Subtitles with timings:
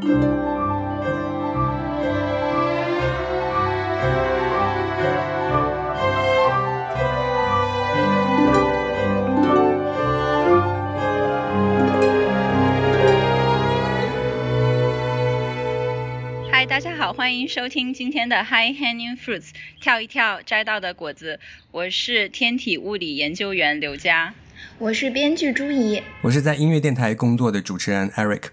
[0.00, 0.08] 嗨，
[16.64, 19.50] 大家好，欢迎收听今天的 High Hanging Fruits，
[19.82, 21.38] 跳一跳摘到的果子。
[21.72, 24.32] 我是天体物理研究员刘佳，
[24.78, 28.44] 我是编剧朱怡，我是在音乐电台工作的主持人 Eric。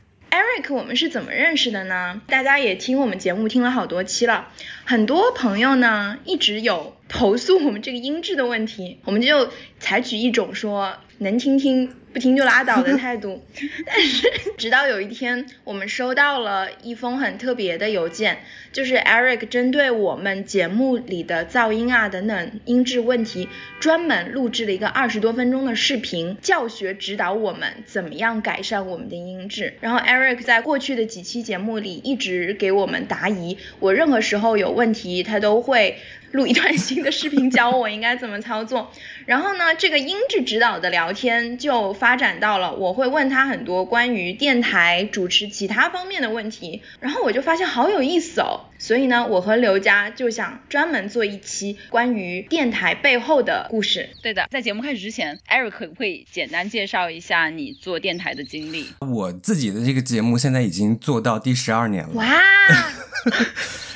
[0.70, 2.22] 我们是怎么认识的呢？
[2.28, 4.50] 大家也听我们节目听了好多期了，
[4.86, 9.50] 很多朋友呢一直有投诉我们这个音质的问题，我们就
[9.80, 11.94] 采取一种说能听听。
[12.14, 13.44] 不听就拉倒的 态度，
[13.86, 18.40] 但是直到有一天，我们收到了一封很特别的邮件，
[18.72, 23.50] 就是 Eric 针对我们节目里的噪音啊等等音质问题，
[23.80, 29.76] 专门录制了一个二十多分钟的视频，教学指导我们怎么样改善我们的音质。
[29.82, 35.98] 然后 Eric 在过去的几期节目里一直给我们答疑，我任何时候有问题，他都会。
[36.32, 38.92] 录一段新的视频教我应该怎么操作，
[39.26, 54.10] 然后呢，这个音质指导的聊天就发展到了我会问他很多关于电台主持其他方面的问题，然后我就发现好有意思哦，所以呢，我和刘佳就想专门做一期关于电台背后的故事。
[54.22, 58.88] 对的，在节目开始之前，Eric 可不可以简单介绍一下你做电台的经历？
[59.00, 62.14] 我自己的这个节目现在已经做到第十二年了。
[62.14, 62.26] 哇！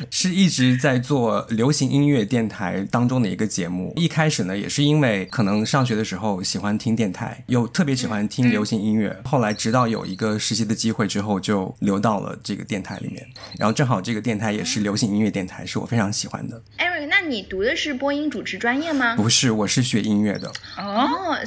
[0.10, 3.94] 是一直在做流行音乐电台当中的一个节目。
[3.96, 9.16] 一开始呢，也是因为可能上学的时候喜欢听电台，又特别喜欢听流行音乐。
[9.24, 13.26] 后来直到有一个实习的机会之后，就留到了这个电台里面。
[13.58, 16.62] 然后正好这个电台也是流行音乐电台，是我非常喜欢的。
[16.78, 19.16] Eric，那你读的是播音主持专业吗？
[19.16, 20.52] 不是，我是学音乐的。
[20.78, 21.38] 哦，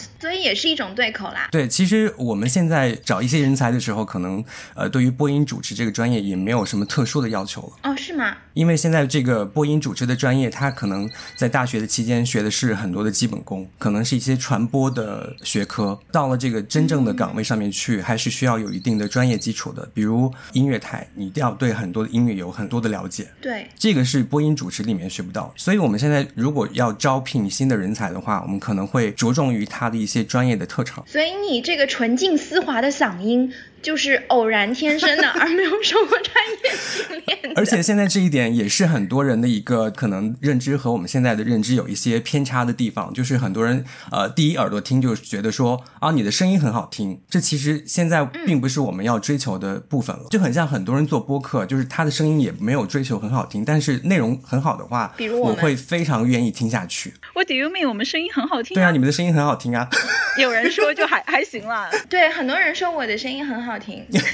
[0.44, 1.48] 也是一种对口啦。
[1.50, 7.90] 对，其实我们现在找一些人才的时候，可能呃，对于播音主持这个专业也没有什么特殊的要求了。
[7.90, 8.36] 哦，是吗？
[8.52, 15.98] 因为现在这个播音主持的专业，他可能在大学的期间学的是很多的基本功，可能是一些传播的学科。
[16.12, 19.88] 到了这个真正的岗位上面去，还是需要有一定的专业基础的。
[19.92, 23.26] 比如音乐台，你一定要对很多的音乐有很多的了解。
[23.40, 25.52] 对，这个是播音主持里面学不到。
[25.56, 31.06] 所以我们现在如果要招聘新的人才的话，我们可能会着重于他的一些专业的特长。
[31.06, 33.52] 所以你这个纯净丝滑的嗓音。
[33.84, 36.34] 就是偶然天生的， 而没有受过专
[36.64, 37.52] 业训练。
[37.54, 43.12] 而且现在这一点也是很多人的一个可能认知和我们现在的认知有一些偏差的地方。
[43.12, 50.22] 就是很多人呃第一耳朵听就觉得说啊你的声音很好听，这其实现在并不是我们要追求的部分了。
[50.30, 57.12] 就很像很多人做播客，就是他的声音也没有追求很好听，但是内容很好的话，比如我会非常愿意听下去。
[57.34, 57.86] What do you mean？
[57.86, 58.74] 我们声音很好听？
[58.74, 59.88] 对啊，你们的声音很好听啊。
[60.40, 61.90] 有人说就还还行了。
[62.08, 63.73] 对，很多人说我的声音很好。
[63.74, 64.30] 好听，但是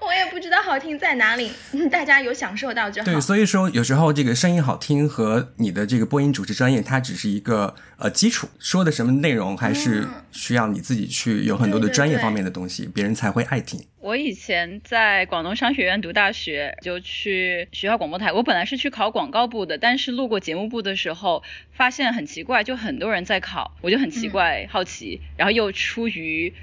[0.00, 1.52] 我也不知道好听在哪里，
[1.92, 3.04] 大家有享受到就好。
[3.04, 13.78] 对，所以说有时候这个声音好听和你的这个播音主持专业，它只是一个呃基础，说的什么内容还是需要你自己去有很多的专业方面的东西，别人才会爱听。
[14.00, 18.32] 我以前在广东商学院读大学，就去学校广播台。
[18.32, 21.42] 我本来是去考广告部的，但是路过节目部的时候，
[21.74, 26.54] 发现很奇怪，就很多人在考，我就很奇怪好奇，然后又出于。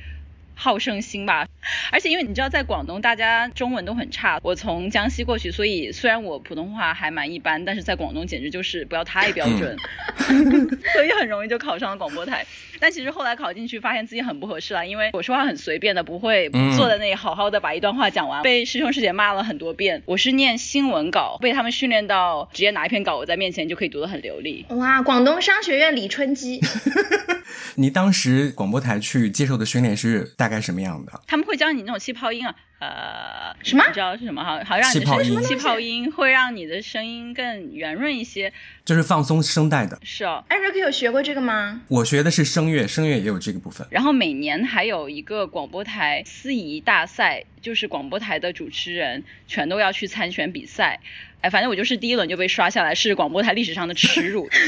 [0.61, 1.47] 好胜心吧，
[1.91, 4.39] 而且因为你知道，在广东大家中文都很差。
[4.43, 9.75] 我从江西过去，所以虽然我普通话还蛮一般，但是在广东简直就是不要太标准，
[10.93, 12.45] 所以很容易就考上了广播台。
[12.79, 16.47] 但其实后来考进去，发现自己很不合适了，因为我说话很随便的，不会
[16.77, 20.03] 坐在那里好好的把一段话讲完，被师兄师姐骂了很多遍。
[20.05, 24.65] 我是念新闻稿，被他们训练到直接拿一篇稿我在面前就可以读得很流利。
[24.69, 26.59] 哇，广东商学院李春基。
[27.75, 31.21] 你当时广播台去接受的训练是大该什么样的？
[31.25, 33.85] 他们会教你那种气泡音啊，呃，什么？
[33.87, 34.43] 你知道是什么？
[34.43, 38.51] 好好让你气泡音，气泡音会让你的声音更圆润一些，
[38.83, 39.99] 就是放松声带的。
[40.01, 41.79] 是哦，艾瑞克有学过这个吗？
[41.87, 43.85] 我学的是声乐，声乐也有这个部分。
[43.91, 50.99] 然后每年还有一个广播台司仪大赛，就是广播台的主持人全都要去参选比赛。
[51.41, 54.49] 哎，反正我就是第一轮就被刷下来，是广播台历史上的耻辱。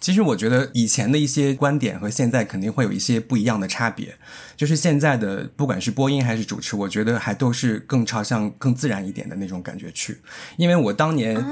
[0.00, 4.14] 其实我觉得以前的一些观点和现在肯定会有一些不一样的差别。
[4.56, 10.18] 就是现在的不管是播音还是主持，我觉得还都是更朝向更自然一点的那种感觉去。
[10.56, 11.44] 因为我当年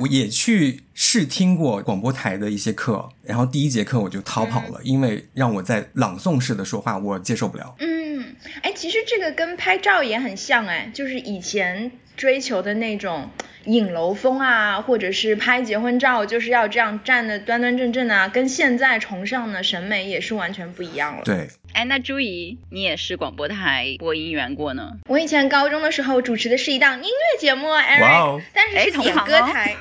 [0.00, 7.74] 我也去试听过广播台的一些课，然后第一节课我就逃跑了，因为让我在朗诵式的说话，我接受不了。
[7.78, 13.30] 嗯，哎，其实这个跟拍照也很像，哎，就是以前追求的那种。
[13.64, 21.22] 影楼风啊，或者是拍结婚照，就是要这样站的端端正正啊，跟现在崇尚的审美也是完全不一样了。
[21.22, 24.94] 对，哎，那朱怡，你也是广播台播音员过呢？
[25.06, 29.76] 我以前高中的时候主持的是一档音乐节目，Eric，但是是点歌台。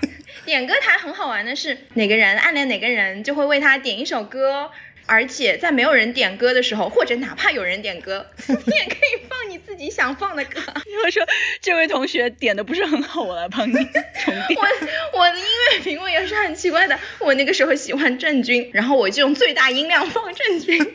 [0.45, 4.69] 点歌台很好玩的是，哪个人暗恋哪个人，就会为他点一首歌。
[5.09, 10.61] 而且在没有人点歌的时候，或者哪怕有人点歌， 你也可以放你自己想放的歌。
[11.05, 11.25] 我说
[11.61, 13.73] 这位同学点的不是很好，我来帮你
[14.25, 14.59] 重点。
[14.59, 20.93] 我我的音乐品味也是很奇怪的，我那个时候喜欢郑钧，然后我就用最大音量放郑钧。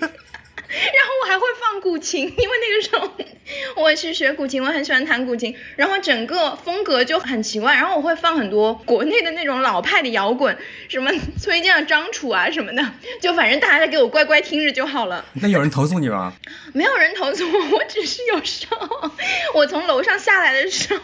[0.73, 7.75] 然后我还会放古琴，因为那个时候我去学古琴，我很喜欢弹古琴，然后整个风格就很奇怪。
[7.75, 10.57] 然后我会放很多国内的那种老派的摇滚，
[10.89, 12.83] 什么崔健、张楚啊什么的，
[13.21, 15.25] 就反正大家给我乖乖听着就好了。
[15.35, 16.33] 那有人投诉你吗？
[16.73, 19.11] 没有人投诉我，我只是有时候
[19.55, 21.03] 我从楼上下来的时候，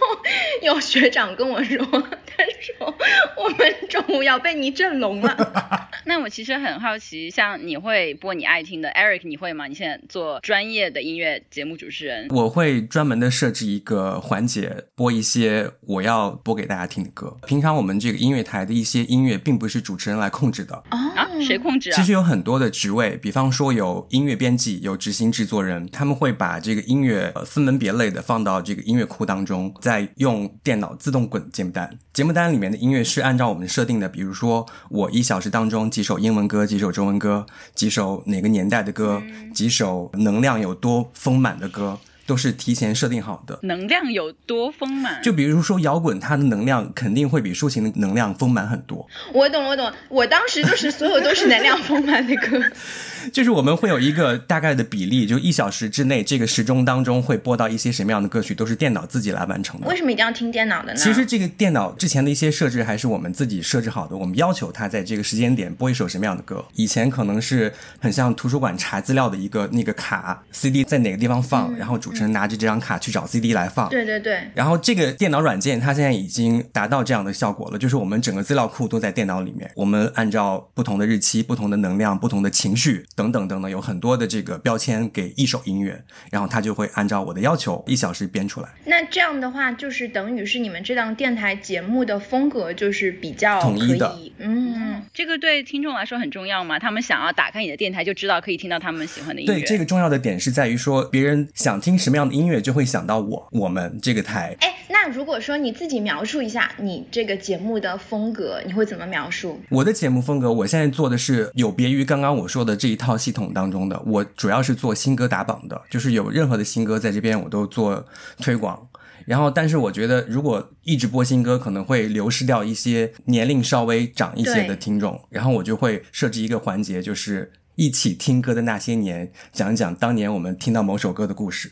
[0.62, 2.96] 有学长跟我说，他说
[3.36, 5.88] 我们中午要被你震聋了。
[6.08, 9.66] 那我其实很好奇，像你会播你爱听的，Eric 你会吗？
[9.66, 17.37] 你现在做专业的音乐节目主持人，我会专门的设置一个环节，播一些我要播给大家听的歌。
[17.46, 21.94] 平常我们这个音乐台的一些音乐，并不是主持人来控制的啊，谁控制啊？
[21.94, 31.99] 其实有很多的职位，比方说有音乐编辑，有执行制作人，他们会把这个音乐分门别类的放到这个音乐库当中，再用电脑自动滚节目单。
[32.14, 39.20] 节目单里面的音乐是按照我们设定的，比如说我一小时当中几首英文歌，几首中文歌，几首哪个年代的歌，
[39.52, 41.98] 几首能量有多丰满的歌。
[42.28, 45.19] 都是提前设定好的，能量有多丰满？
[45.22, 49.08] 就比如说摇滚，它的能量肯定会比抒情的能量丰满很多。
[49.32, 52.62] 我懂，我懂，我当时就是所有都是能量丰满的歌。
[53.32, 59.88] 就是我们会有一个大概的比例，就一小时之内，这个时钟当中会播到一些什么样的歌曲，都是电脑自己来完成的。
[59.88, 60.98] 为什么一定要听电脑的呢？
[60.98, 66.62] 其实这个电脑之前的一些设置还是我们自己设置好的，我们要求它在这个时间点播一首什么样的歌。
[66.75, 73.88] 以前可能是很像图书馆查资料的一个那个卡 CD 在哪个地方放，然后主拿着这张卡去找 CD 来放。
[73.88, 74.48] 对对对。
[74.54, 83.78] 然后这个电脑软件它现在已经达到这样的效果了，就是我们整个资料库都在电脑里面，我们按照不同的日期、不同的能量、不同的情绪等等等等有。
[83.88, 88.68] 很多的这个标签给一首音乐，然后它就会按照我的要求一小时编出来。
[88.84, 94.18] 那这样的话，就是等于是你们这档电台节目的风格就是比较统一的。
[94.38, 96.78] 嗯，这个对听众来说很重要嘛？
[96.78, 99.54] 他们想要打开你的电台，就知道可以听到他们喜欢的音乐。
[99.54, 104.56] 对，这个重要的点是在于说，别人想听什么样的音乐，就会想到我，我们这个台。
[104.60, 109.60] 哎，那如果说你自己描述一下你这个节目的风格，你会怎么描述？
[109.70, 113.69] 我的节目风格，我现在做的是有别于刚刚我说的这一套系统当。
[113.69, 118.02] 中的我主要是做新歌打榜的，就是有任何的新歌在这边我都做
[118.38, 118.88] 推广。
[119.26, 125.20] 然后，但是我觉得如果一直播新歌，可能会流失掉一些年龄稍微长一些的听众。
[125.28, 131.70] 然后我就会设置一个环节，就是一起听歌的那些年，讲一讲当年我们听到某首歌的故事。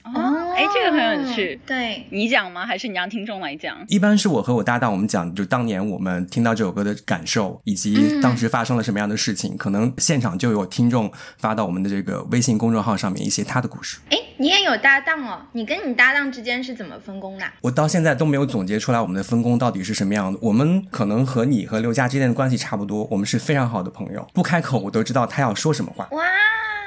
[0.56, 1.60] 哎，这个很有趣。
[1.66, 2.64] 对你讲吗？
[2.64, 3.76] 还是你让听众来讲？
[3.88, 9.54] 一般是我和我搭档，我们讲就当年我们听到这首歌的感受，以及当时发生了什么样的事情。
[9.58, 13.98] 可能现场就有听众发到我们的这个微信公众号上面一些他的故事。
[14.08, 15.42] 哎，你也有搭档哦？
[15.52, 17.44] 你跟你搭档之间是怎么分工的？
[17.60, 20.38] 我到现在都没有总结出来我们的分工到底是什么样的。
[20.40, 26.08] 我们可能和你和刘佳之间的关系差不多，我们是非常好的朋友，不开口我都知道他要说什么话。
[26.12, 26.22] 哇。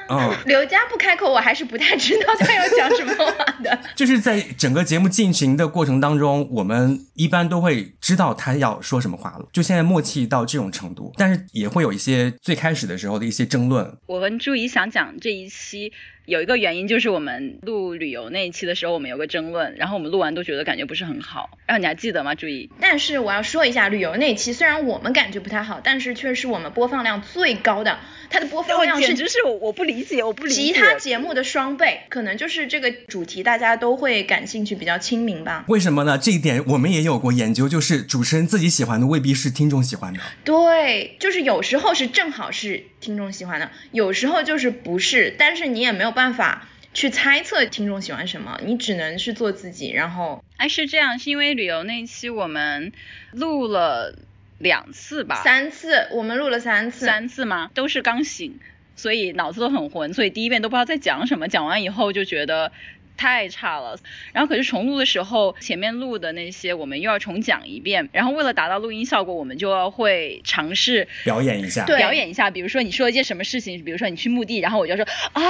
[0.10, 3.80] 嗯，刘佳不开口，我还是不太知道他要讲什么话的。
[3.96, 9.48] 就是在整个节目进行的过程当中，我们一般都会知道他要说什么话了。
[9.54, 13.98] 就现在默契到这种程度，但是也会有一些最开始的时候的一些争论。
[14.08, 15.94] 我跟朱怡想讲这一期。
[16.26, 21.50] 有一个原因就是我们录旅游那一期的时候，我们有个争论，然后我们录完都觉得感觉不是很好。
[21.66, 22.36] 然后你还记得吗？
[22.36, 22.70] 注意。
[22.80, 27.98] 但是我要说一下，旅游那一期虽然我们感觉不太好，但是却是我们播放量最高的。
[28.30, 30.62] 它的播放量简直是我我不理解，我不理解。
[30.62, 35.66] 其他节目的双倍，可能就是这个主题大家都会感兴趣，比较亲民吧。
[35.68, 36.18] 为什么呢？
[36.18, 40.20] 这一点我们也有过研究，就是主持人自己喜欢的未必是听众喜欢的。
[40.44, 46.68] 对，就是有时候是正好是听众喜欢的，有时候就是不是，但是你也没有办法。
[46.92, 49.92] 去猜测听众喜欢什么，你只能是做自己。
[49.92, 52.92] 然后，哎，是这样，是因为旅游那期我们
[53.32, 54.16] 录了
[54.60, 55.42] 两次吧？
[55.44, 57.06] 三次，我们录了三次。
[57.06, 57.72] 三次吗？
[57.74, 58.60] 都是刚醒，
[58.96, 61.48] 所以脑子都很混，所以第一遍都不知道在讲什么。
[61.48, 62.72] 讲完以后就觉得。
[63.20, 64.00] 太差了，
[64.32, 75.42] 然后可是重录的时候，前面录的那些我们又要重讲一遍，然后为了达到录音效果，我们就要会尝试表演一下，对表演一下，比如说你说一件什么事情，比如说你去墓地，然后我就说啊，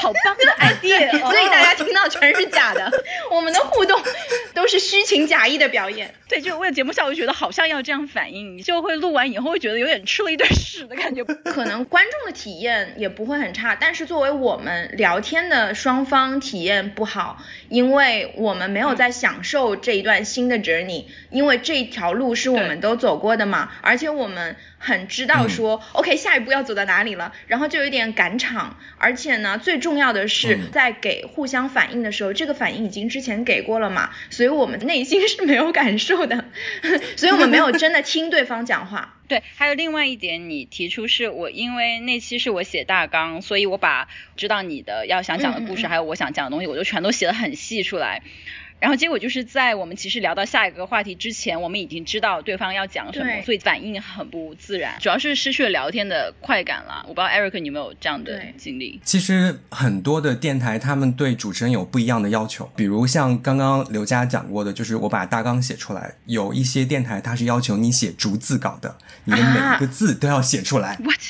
[0.00, 2.88] 好棒的 idea，所以大家听到全是假的，
[3.32, 4.00] 我们的互动
[4.54, 6.14] 都是虚情假意的表演。
[6.28, 11.24] 对，就为了节目效果，觉得好像要这样反应，你就会录完以后会觉得有点吃了一顿屎的感觉。
[11.44, 24.56] 可能观众的体验也不会很差，但是作为我们聊天的双方体验不好，因为我们没有在享受这一段新的 journey，因为这条路是我们都走过的嘛，而且我们。
[24.84, 36.46] 很知道说，OK，下一步要走到哪里了，然后就有点赶场，而且呢，最重要的是在给互相反应的时候，这个反应已经之前给过了嘛，所以我们内心是没有感受的，
[37.14, 39.14] 所以我们没有真的听对方讲话。
[39.32, 48.22] 对，还有另外一点，你提出是我因为那期是我写大纲，所以我把知道你的要想讲的故事，还有我想讲的东西，我就全都写的很细出来。
[48.82, 57.04] 然后结果就是在我们其实聊到下一个话题之前，我们已经知道对方要讲什么，所以反应很不自然，主要是失去了聊天的快感了。
[57.06, 59.00] 我不知道 Eric 你有没有这样的经历？
[59.04, 70.96] 其实很多的电台他们对主持人有不一样的要求，比如像刚刚刘佳讲过的，就是我把大纲写出来，有一些电台它是要求你写逐字稿的，你的每一个字都要写出来。
[71.06, 71.20] What？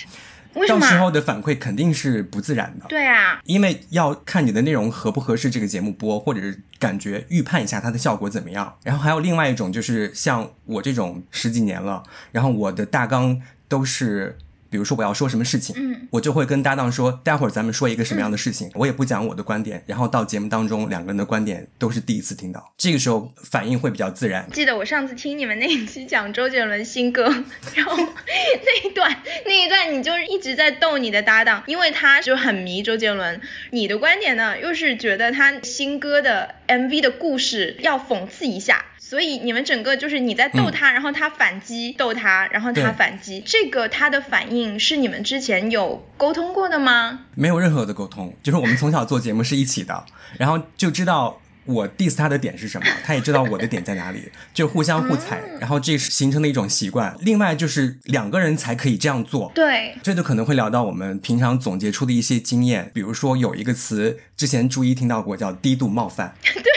[0.68, 2.86] 到时候的反馈肯定是不自然的。
[2.88, 8.76] 对啊，因为要看你的内容合不合适这个节目播，或者是感觉预判一下它的效果怎么样。
[8.82, 14.36] 然后还有另外一种，就是像我这种十几年了，然后我的大纲都是。
[14.72, 24.48] 比如说我要说什么事情，嗯，我就会跟搭档说，待会儿咱们说一个什么样的事情，我也不讲我的观点，然后到节目当中两个人的观点都是第一次听到，这个时候反应会比较自然。
[24.50, 27.24] 记得我上次听你们那一期讲周杰伦新歌，
[27.76, 29.14] 然后那一段
[29.44, 38.86] 那一段你就是一直在逗你的搭档，因为他就很迷周杰伦，你的观点呢又是觉得他新歌的 MV 的故事要讽刺一下。
[39.12, 47.26] 所以你们整个就是你在逗他，然后他反击，逗他，然后他反击，这个他的反应是你们之前有沟通过的吗？
[47.34, 50.02] 没有任何的沟通，就是我们从小做节目是一起的，
[50.38, 57.14] 然后就知道我 diss 他的点是什么，他也知道我的点在哪里，就互相互踩，然后这是形成的一种习惯。
[57.20, 66.34] 另外就是两个人才可以这样做，对，这就可能会聊到我们平常总结出的一些经验，比如说有一个词之前朱一听到过，叫低度冒犯。
[66.42, 66.72] 对。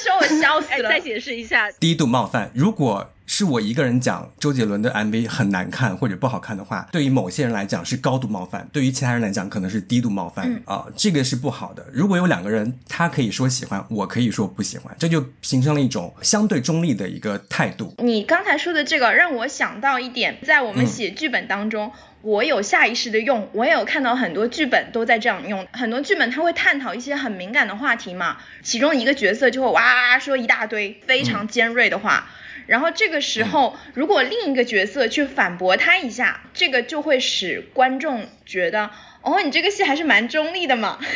[0.00, 0.88] 说的时候我笑死了。
[0.88, 2.50] 再解释一下，低度冒犯。
[2.54, 11.86] 如果是我一个人讲周杰伦的 MV 很难看或者不好看的话，对于某些人来讲是高度冒犯，对于其他人来讲可能是低度冒犯啊，这个是不好的。
[11.92, 17.94] 如果有两个人，他可以说喜欢，我可以说不喜欢，这就形成了一种相对中立的一个态度。
[17.98, 21.92] 你刚才说的这个让我想到一点，在我们写剧本当中。
[22.24, 25.66] 我有下意识的用，我也有看到很多剧本都在这样用。
[25.72, 32.28] 很多剧本它会探讨一些很敏感的话题嘛，其中一个角色就会哇说一大堆非常尖锐的话，
[32.66, 38.90] 然后这个时候如果另一个角色去反驳他一下，这个就会使观众觉得，
[39.22, 40.98] 哦，你这个戏还是蛮中立的嘛。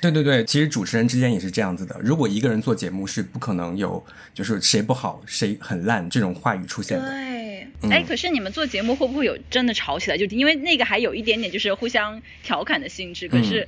[0.00, 1.98] 对对对，其实主持人之间也是这样子的。
[2.02, 7.08] 如果一个人做节目，是不可能有就是谁不好谁很烂这种话语出现的。
[7.08, 10.18] 对，哎，可是你们做节目会不会有真的吵起来？
[10.18, 13.28] 就因为那个还有一点点就是互相调侃的性质。
[13.28, 13.66] 可是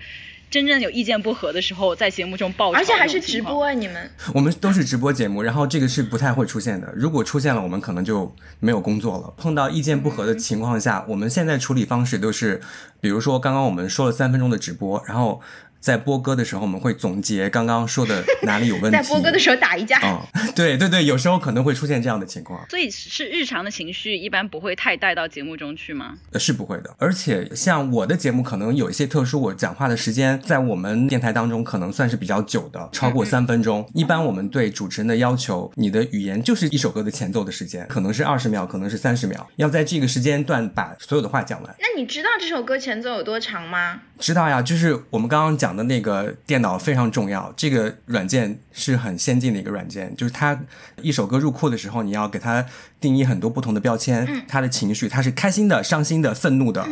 [0.56, 3.72] 真正有意见不合的时候，在节目中爆，而且还是直播啊！
[3.72, 6.90] 你们我们都是直播节目，然后这个是不太会出现的。
[6.96, 9.34] 如果出现了，我们可能就没有工作了。
[9.36, 12.58] 碰到意见不合的情况下，我们现在处理方式都是，
[13.02, 15.42] 比如说刚刚我们说了三分钟的直播，然后。
[15.80, 18.90] 在播歌的时候，我们会总结刚刚说的哪里有问题。
[18.97, 19.99] 在播歌的时候打一架。
[20.02, 22.64] 嗯，对对对，有时候可能会出现这样的情况。
[22.68, 26.14] 所以是日常的情绪一般不会太带到节目中去吗？
[26.33, 26.95] 呃，是不会的。
[26.99, 33.88] 而且像我的节目可能有一些特殊，我讲话的时间在我们电台当中可能算是比较久的，超过三分钟。
[33.95, 41.75] 一般我们对主持人的要求，你的语言就是一首歌的前奏的时间，可能是二十秒，可能是三十秒，要在这个时间段把所有的话讲完。
[41.78, 44.00] 那你知道这首歌前奏有多长吗？
[44.18, 50.61] 知道呀，就是我们刚刚讲的那个电脑非常重要，这个软件是很先进的一个软件，就是它
[51.00, 52.66] 一首歌入库的时候，你要给它
[53.00, 56.87] 定义很多不同的标签，它的情绪，它是开心的、伤心的、愤怒的，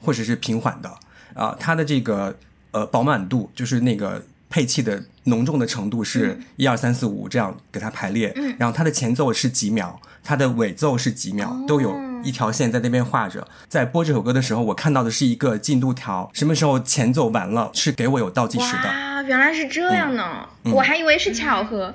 [0.00, 0.92] 或者是平缓的，
[1.34, 2.36] 啊，它的这个
[2.72, 12.07] 呃饱满度，就是那个配器的浓重的程度是一二三四五这样给它排列，然后它的前奏是几秒，它的尾奏是几秒，都有。
[12.22, 18.88] 一条线在那边画着，在播这首歌的时候，我看到的是一个进度条，什么时候前奏完了，是给我有倒计时的。
[18.88, 21.92] 啊，原来是这样呢，我还以为是巧合，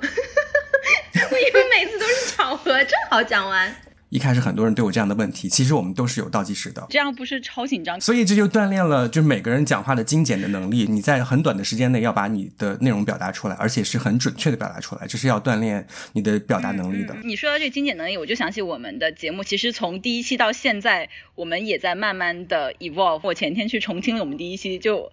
[1.30, 3.74] 我以为每次都是巧合，正好讲完。
[4.14, 8.00] 一开始很多人都有这样的问题，其实我们都是有倒计时的，这样不是超紧张？
[8.00, 10.86] 所以这就锻炼了，就是每个人讲话的精简的能力。
[10.88, 17.16] 你在很短的时间内要把你的内容表达出来，而且是很准确的表达出来，这是要锻炼你的表达能力的。
[17.24, 23.18] 你说到这个精简能力，我就想起我们的节目，其实从第一期到现在，我们也在慢慢的 evolve。
[23.24, 25.10] 我前天去重听了我们第一期，就。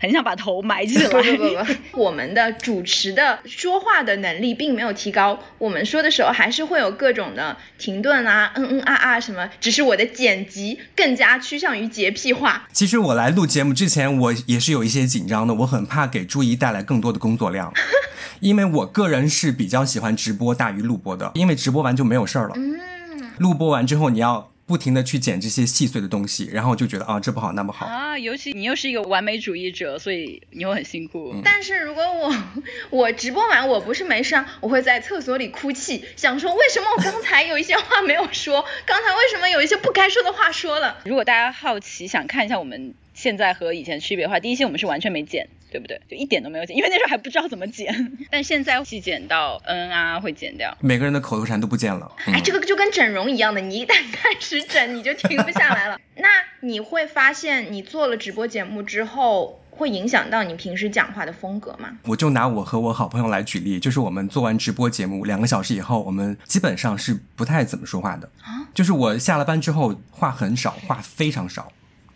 [0.00, 1.08] 很想把头埋起来。
[1.08, 12.68] 不不不不， 我们的主持的说话的能力并没有提高，我们说的时候还是会有各种的停顿啊，嗯嗯啊啊什么，只是我的剪辑更加趋向于洁癖化。
[12.72, 17.72] 其实我来录节目之前，我也是有一些紧张的，我很怕给朱怡带来更多的工作量，
[18.40, 22.54] 因为我个人是比较喜欢直播大于录播的，因为直播完就没有事儿了。
[22.56, 22.78] 嗯，
[23.38, 24.50] 录播完之后你要。
[24.68, 28.18] 不停的去剪这些细碎的东西，然后就觉得啊，这不好那不好啊。
[28.18, 31.34] 尤其你又是一个完美主义者，所以你会很辛苦。
[31.42, 32.36] 但是如果我
[32.90, 40.98] 我直播完我不是没事啊，我会在厕所里哭泣，想说为什么我刚才有一些话没有说，刚才为什么有一些不该说的话说了。
[41.06, 45.48] 如果大家好奇想看一下我们现在和以前区别的话，第一期我们是完全没剪。
[45.70, 46.00] 对不对？
[46.08, 48.12] 就一点都没有剪，因为那时候还不知道怎么剪。
[48.30, 50.76] 但现在细剪到嗯啊会剪掉。
[50.80, 52.10] 每个人的口头禅都不见了。
[52.26, 55.98] 哎，这个就跟整容一样的，你一旦 开始整，你就停不下来了。
[56.16, 56.28] 那
[56.60, 61.90] 你会发现，你做了直播节目之后，会影响到你平时讲话的风格吗？
[62.04, 68.28] 我就拿我和我好朋友来举例，就是我们做完直播节目两个小时以后，我们基本上是不太怎么说话的。
[68.42, 68.66] 啊？
[68.74, 71.70] 就是我下了班之后，话很少，话非常少。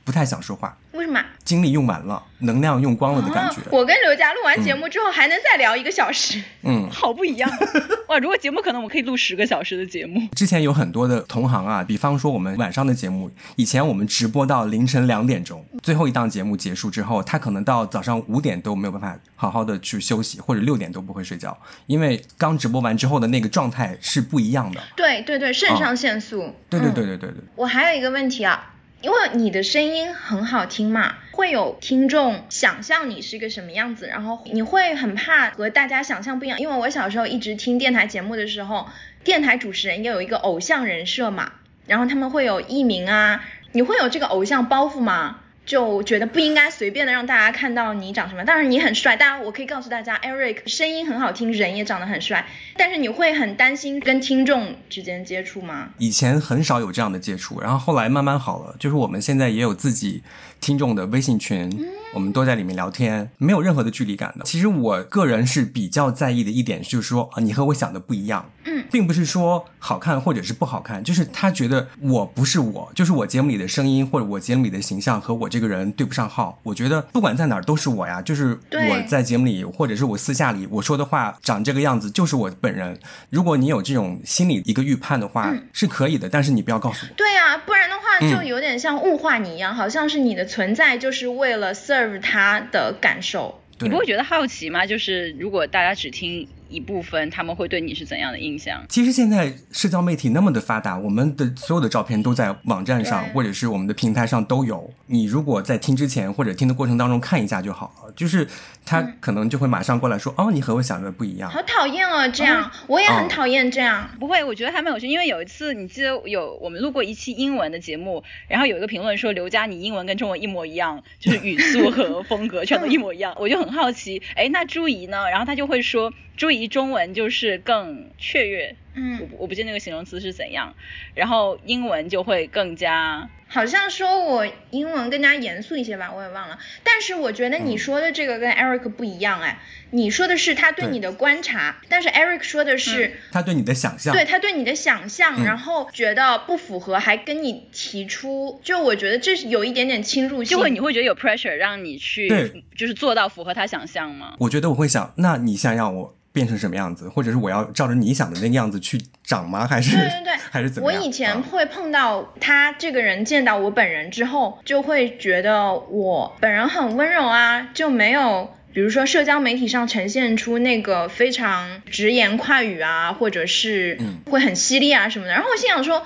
[0.04, 1.23] 不太想说话，为什么？
[1.44, 3.56] 精力用完了，能量用光了的感觉。
[3.71, 7.50] 我跟刘佳录完节目之后还能再聊一个小时，嗯，好不一样。
[8.09, 10.21] 哇，如果节目可能我们可以录十个小时的节目。
[10.35, 21.56] 之前有很多的同行啊，比方说我们晚上的节目，以前我们直播到凌晨两点钟，最后一档节目结束之后，他可能到早上五点都没有办法好好的去休息，或者六点都不会睡觉，
[21.87, 24.80] 因为刚直播完之后的那个状态是不一样的。
[24.97, 26.54] 对对对，肾上腺素。
[26.71, 27.38] 对对对对对对。
[27.56, 28.68] 我还有一个问题啊。
[29.02, 36.61] 因为你的声音很好听嘛，会有听众想象你是一个什么样子，然后你会很怕和大家想象不一样。
[36.61, 38.88] 因为我小时候一直听电台节目的时候，
[39.25, 41.52] 电台主持人要有一个偶像人设嘛，
[41.87, 45.40] 然后他们会有艺名啊，你会有这个偶像包袱吗？
[45.72, 55.88] 就觉得不应该随便的让大家看到你长什么，当然你很帅，大家我可以告诉大家，Eric 声音很好听，人也长得很帅，但是你会很担心跟听众之间接触吗？
[55.96, 60.22] 以前很少有这样的接触，然后后来慢慢好了，就是我们现在也有自己
[60.60, 61.70] 听众的微信群，
[62.12, 64.44] 我们都在里面聊天，没有任何的距离感的。
[64.44, 68.50] 其实我个人是比较在意的一点，就是说啊，你和我想的不一样。
[68.64, 76.59] 嗯，并不是说好看或者是不好看，就是他觉得我不是我，就是我节目里的声音或者我节目里的形象和我这个人对不上号。
[76.62, 82.98] 我觉得不管在哪儿都是我呀，就是我在节目里或者是我私下里我说的话长这个样子就是我本人。
[83.31, 87.12] 如果你有这种心理一个预判的话是可以的，但是你不要告诉我。
[87.16, 93.61] 对啊，不然的话就有点像物化你一样，好像是你的存在就是为了 serve 他的感受。
[93.81, 94.87] 你不会觉得好奇吗？
[94.87, 96.46] 就是如果大家只听。
[96.72, 98.82] 一部分他们会对你是怎样的印象？
[98.88, 104.90] 其实现在社交媒体那么的发达，我们的所有的照片都在网站上或者是我们的平台上都有。
[105.06, 108.48] 你如果在听之前或者听的过程当中看一下就好了，就是
[108.87, 114.08] 他可能就会马上过来说：“哦，你和我想的不一样。”好讨厌哦，这样 我也很讨厌这样。
[114.18, 123.35] 不会，我觉得还蛮有趣，因为有一次你记得有我们录过一期英文的节目，然后有一个评论说刘佳你英文跟中文一模一样，就是语速和风格全都一模一样。
[123.38, 125.28] 我就很好奇，哎，那朱怡呢？
[125.30, 126.12] 然后他就会说。
[126.35, 130.75] 注意中文就是更雀跃，嗯，我我不记得那个形容词是怎样，
[131.14, 136.59] 然后英文就会更加，好像说我英文更加严肃一些吧，我也忘了。
[136.85, 139.59] 但是我觉得你说的这个跟 Eric 不一样哎，
[139.90, 152.29] 你说的是他对你的观察，但是 Eric 说的是他对你的想象，对他对你的想象，然后觉得不符合，还跟你提出，就我觉得这是有一点点侵入性，就会你会觉得有 pressure 让你去，
[152.77, 154.37] 就是做到符合他想象吗？
[154.38, 156.14] 我觉得我会想，那你想让我。
[156.33, 159.66] 变成什么样子，或者是我要照着你想的那个样子去长吗？
[159.66, 161.01] 还是对对对， 还是怎么样？
[161.01, 175.33] 我以前会碰到他这个人，见到我本人之后，就会觉得我本人很温柔啊，就没有比如说社交媒体上呈现出那个非常直言快语啊，或者是会很犀利啊什么的。
[175.33, 176.05] 然后我心想说。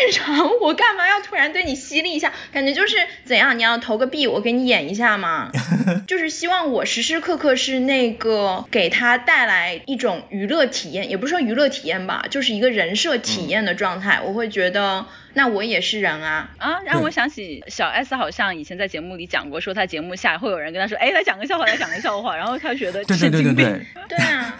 [0.00, 2.32] 日常我干嘛要突然对你犀利一下？
[2.52, 3.58] 感觉就是怎样？
[3.58, 5.50] 你要投个币，我给你演一下吗？
[6.06, 14.20] 就是希望我时时刻刻是那个给他带来一种娱乐体验，也不是说娱乐体验吧，就是一个人设体验的状态。
[14.24, 15.06] 我会觉得。
[15.34, 16.80] 那我也是人啊啊！
[16.84, 24.56] 让我想起小 S 好像以前在节目里讲过，说他节目下会有人跟他说，哎，来讲个笑话，来讲个笑话， 然后他觉得对对对对对， 对啊，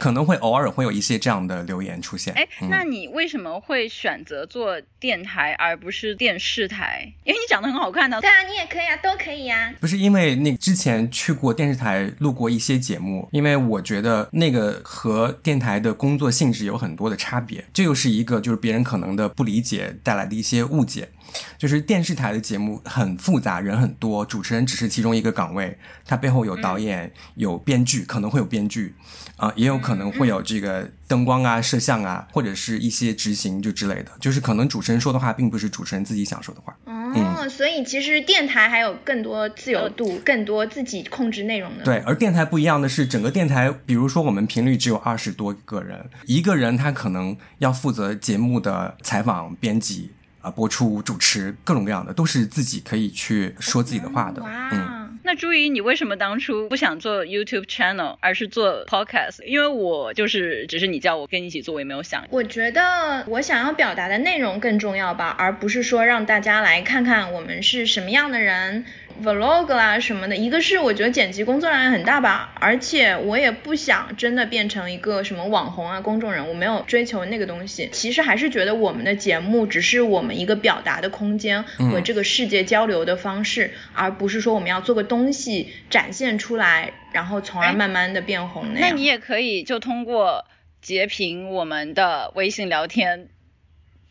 [0.00, 2.32] 可能会偶尔会有一些这样的留言出现。
[2.34, 7.12] 哎，那你为什么会选择做电台而不是电视台？
[7.24, 8.20] 因为你长得很好看呢。
[8.20, 9.72] 对啊，你也可以啊，都可以呀。
[9.80, 21.08] 不是因为那之前去过电视台录过一些节目，因为我觉得那个和电台的工作性质有很多的差别，这又是一个就是别人可能的不理解带来的一些误解。
[21.58, 28.94] 就是电视台的节目很复杂，人很多，主持人只是其中一个岗位，它背后有导演、有编剧，可能会有编剧，
[29.36, 34.10] 啊，也有可能会有这个灯光啊、摄像啊，或者是一些执行就之类的。
[34.20, 36.76] 就是可能主持人说的话，并不是主持人自己想说的话。
[36.86, 41.84] 哦，所以其实电台还有更多自由度，更多自己控制内容的。
[41.84, 50.10] 对，而电台不一样的是，整个电台，比如说我们频率只有二十多个人，一个人他可能要负责节目的采访、编辑。
[50.44, 54.42] 啊，播出、主持各种各样的，都是自己可以去说自己的话的。
[54.72, 59.42] 嗯，那朱怡，你为什么当初不想做 YouTube channel，而是做 podcast？
[59.46, 62.26] 因为我就是，只是你叫我跟你一起做，我也没有想。
[62.28, 68.84] 我觉得我想要表达的内容更重要吧，而不是说让大家来看看我们是什么样的人。
[69.22, 77.88] Vlog 啦什么的，一个是我觉得剪辑工作量也很大吧，而且我也不想真的变成一个什么网红啊公众人物，没有追求那个东西。
[77.92, 88.90] 其实还是觉得我们的节目只是我们一个表达的空间和这个世界交流的方式，而不是说我们要做个东西展现出来，然后从而慢慢的变红那样。
[88.90, 90.44] 那你也可以就通过
[90.82, 93.28] 截屏我们的微信聊天。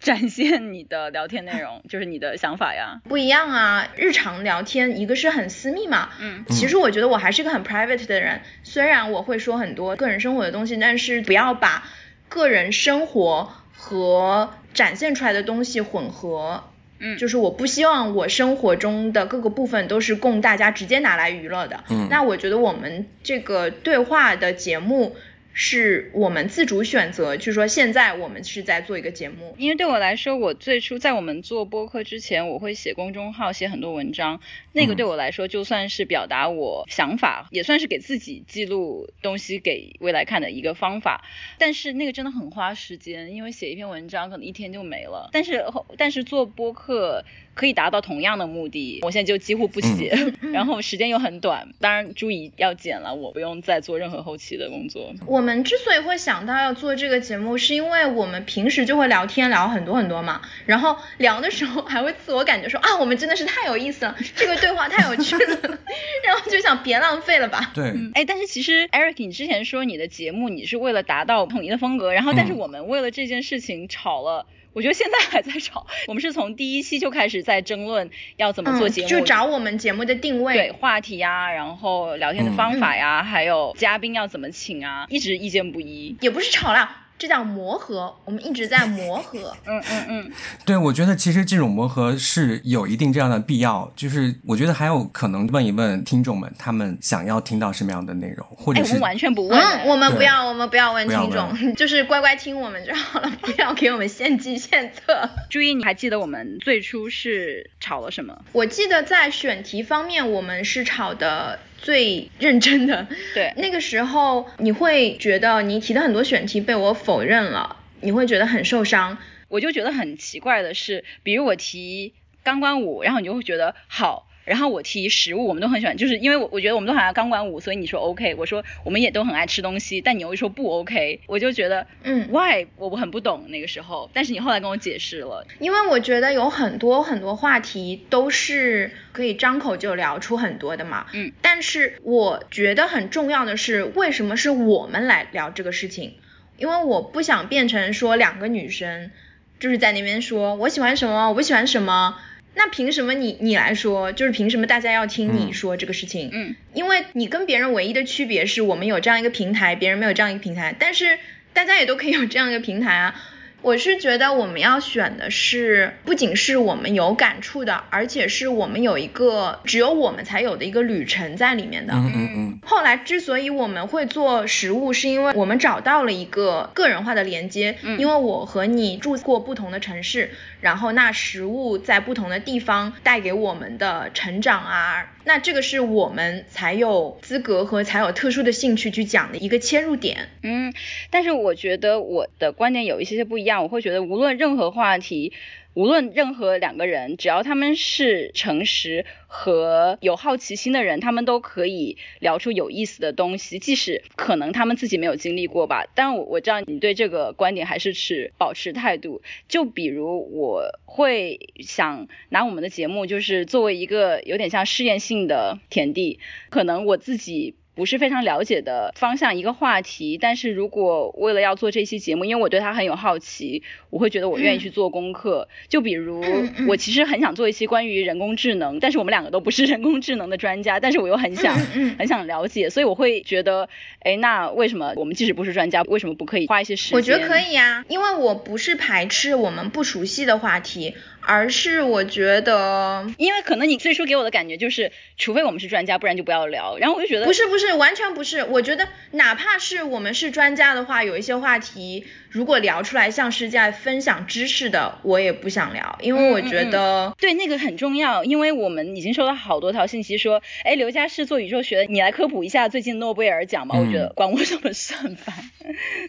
[0.04, 3.02] 展现你的聊天内容， 就是你的想法呀。
[3.06, 6.10] 不一样啊，日常聊天一个是很私密嘛。
[6.20, 6.44] 嗯。
[6.50, 11.86] 其实我觉得我还是一个很 private 的人，虽然我会说很多个人生活的东西，但是不要把
[12.28, 16.66] 个人生活和展现出来的东西混合。
[17.00, 17.18] 嗯。
[17.18, 21.84] 就是我不希望我生活中的各个部分都是供大家直接拿来娱乐的。
[21.90, 22.08] 嗯。
[22.10, 25.16] 那我觉得我们这个对话的节目。
[25.54, 29.56] 是我们自主选择，就是说现在我们是在做一个节目。
[29.58, 34.42] 因为对我来说，我最初在我们做播客之前，我会写公众号，写很多文章。
[34.72, 41.24] 那个对我来说，就算是表达我想法，也算是给自己记录东西给未来看的一个方法。
[41.60, 45.30] 但是那个真的很花时间，因为写一篇文章可能一天就没了。
[45.32, 45.64] 但是
[45.98, 47.24] 但是做播客。
[47.54, 50.16] 可以达到同样的目的，我现在就几乎不写，
[50.54, 51.68] 然后时间又很短。
[51.80, 55.14] 当然，注意要剪了，我不用再做任何后期的工作。
[55.26, 65.60] 我们之所以会想到要做这个节目，是因为我们平时就会聊天聊很多很多嘛，然后聊的时候还会自我感觉说啊，我们真的是太有意思了， 这个对话太有趣了，
[66.26, 67.72] 然后就想别浪费了吧。
[67.74, 74.46] 对，哎，但是其实 Eric，你之前说你的节目你是为了达到统一的风格，然后但是我们为了这件事情吵了。
[74.74, 87.03] 我觉得现在还在吵，我们是从第一期就开始在争论要怎么做节目，就找我们节目的定位、对话题呀，然后聊天的方法呀，还有嘉宾要怎么请啊，一直意见不一，也不是吵了。
[87.18, 89.56] 这叫磨合，我们一直在磨合。
[89.66, 90.32] 嗯嗯嗯，
[90.66, 93.90] 对，我觉得其实这种磨合是有一定这样的必要。
[93.96, 105.30] 就是我觉得还有可能问一问听众们，他们想要听到什么样的内容，或者是我们完全不问，我们不要，我们不要问听众，就是乖乖听我们就好了，不要给我们献计献策。
[105.50, 108.44] 注意，你还记得我们最初是吵了什么？
[108.52, 111.60] 我记得在选题方面，我们是吵的。
[111.84, 119.20] 最认真的，对，那个时候你会觉得你提的很多选题被我否认了，你会觉得很受伤。
[119.50, 124.28] 我就觉得很奇怪的是，比如我提钢管舞，然后你就会觉得好。
[124.46, 132.68] 然后我提食物，我们都很喜欢，就是因为我我觉得我们都很爱钢管舞，所以你说 OK，我说我们也都很爱吃东西，但你又说不 OK，我就觉得嗯，Why？
[132.78, 146.16] 我我很不懂那个时候，但是你后来跟我解释了，因为我觉得有很多很多话题都是可以张口就聊出很多的嘛，嗯，但是我觉得很重要的是为什么是我们来聊这个事情？
[146.58, 149.12] 因为我不想变成说两个女生
[149.60, 152.18] 就是在那边说我喜欢什么，我不喜欢什么。
[152.56, 156.30] 那凭什么你你来说，就是凭什么大家要听你说这个事情？
[156.32, 161.18] 嗯，因为你跟别人唯一的区别是我们有这样一个平台，别人没有这样一个平台，但是
[161.54, 163.16] 大家也都可以有这样一个平台啊。
[163.64, 171.94] 我是觉得我们要选的是，不仅是我们有感触的，而且是我们有一个只有我们才有的一个旅程在里面的。
[171.94, 172.60] 嗯嗯嗯。
[172.66, 177.78] 后来之所以我们会做食物，是因为我们找到了一个个人化的连接。
[177.84, 177.98] 嗯。
[177.98, 185.13] 因为我和你住过不同的城市，然后那食物在不同的地方带给我们的成长啊。
[185.26, 190.30] 那这个是我们才有资格和才有特殊的兴趣去讲的一个切入点。
[190.42, 190.74] 嗯，
[191.10, 193.64] 但是我觉得我的观点有一些些不一样。
[193.64, 195.34] 我会觉得无论任何话题，
[195.74, 205.88] 无论任何两个人，只要他们是诚实和有好奇心的人，他们都可以聊出有意思的东西，即使可能他们自己没有经历过吧。
[205.96, 209.22] 但我我知道你对这个观点还是持保持态度。
[209.48, 217.56] 就比如我会想拿我们的节目，就是作为一个有点像试验性的田地，可能我自己。
[217.76, 225.48] 不是非常了解的方向一个话题，但是如果为了要做这期节目，因为我对它很有好奇，我会觉得我愿意去做功课。
[225.68, 226.24] 就比如
[226.68, 231.56] 我其实很想做一期关于人工智能，但是我们两个都不是人工智能的专家，但是我又很想
[231.98, 233.68] 很想了解，所以我会觉得，
[234.02, 236.96] 哎，那为什么我们即使不是专家，为什么不可以花一些时间？
[236.96, 240.96] 我觉得可以呀，因为我不是排斥我们不熟悉的话题。
[241.26, 246.78] 而是我觉得，因为可能你最初给我的感觉就是，除非我们是专家，不然就不要聊。
[246.78, 248.44] 然后我就觉得，不是不是，完全不是。
[248.44, 252.06] 我觉得哪怕是我们是专家的话，有一些话题。
[252.30, 263.78] 如果聊出来像是在分享知识的，我也不想聊，因为我觉得对那个很重要，因为我们已经收到好多条信息说，哎，刘佳是做宇宙学的，你来科普一下最近诺贝尔奖吧。
[263.78, 264.96] 我觉得管我什么事？
[264.96, 265.36] 很烦，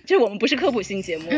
[0.07, 1.29] 就我们不是科普性节目，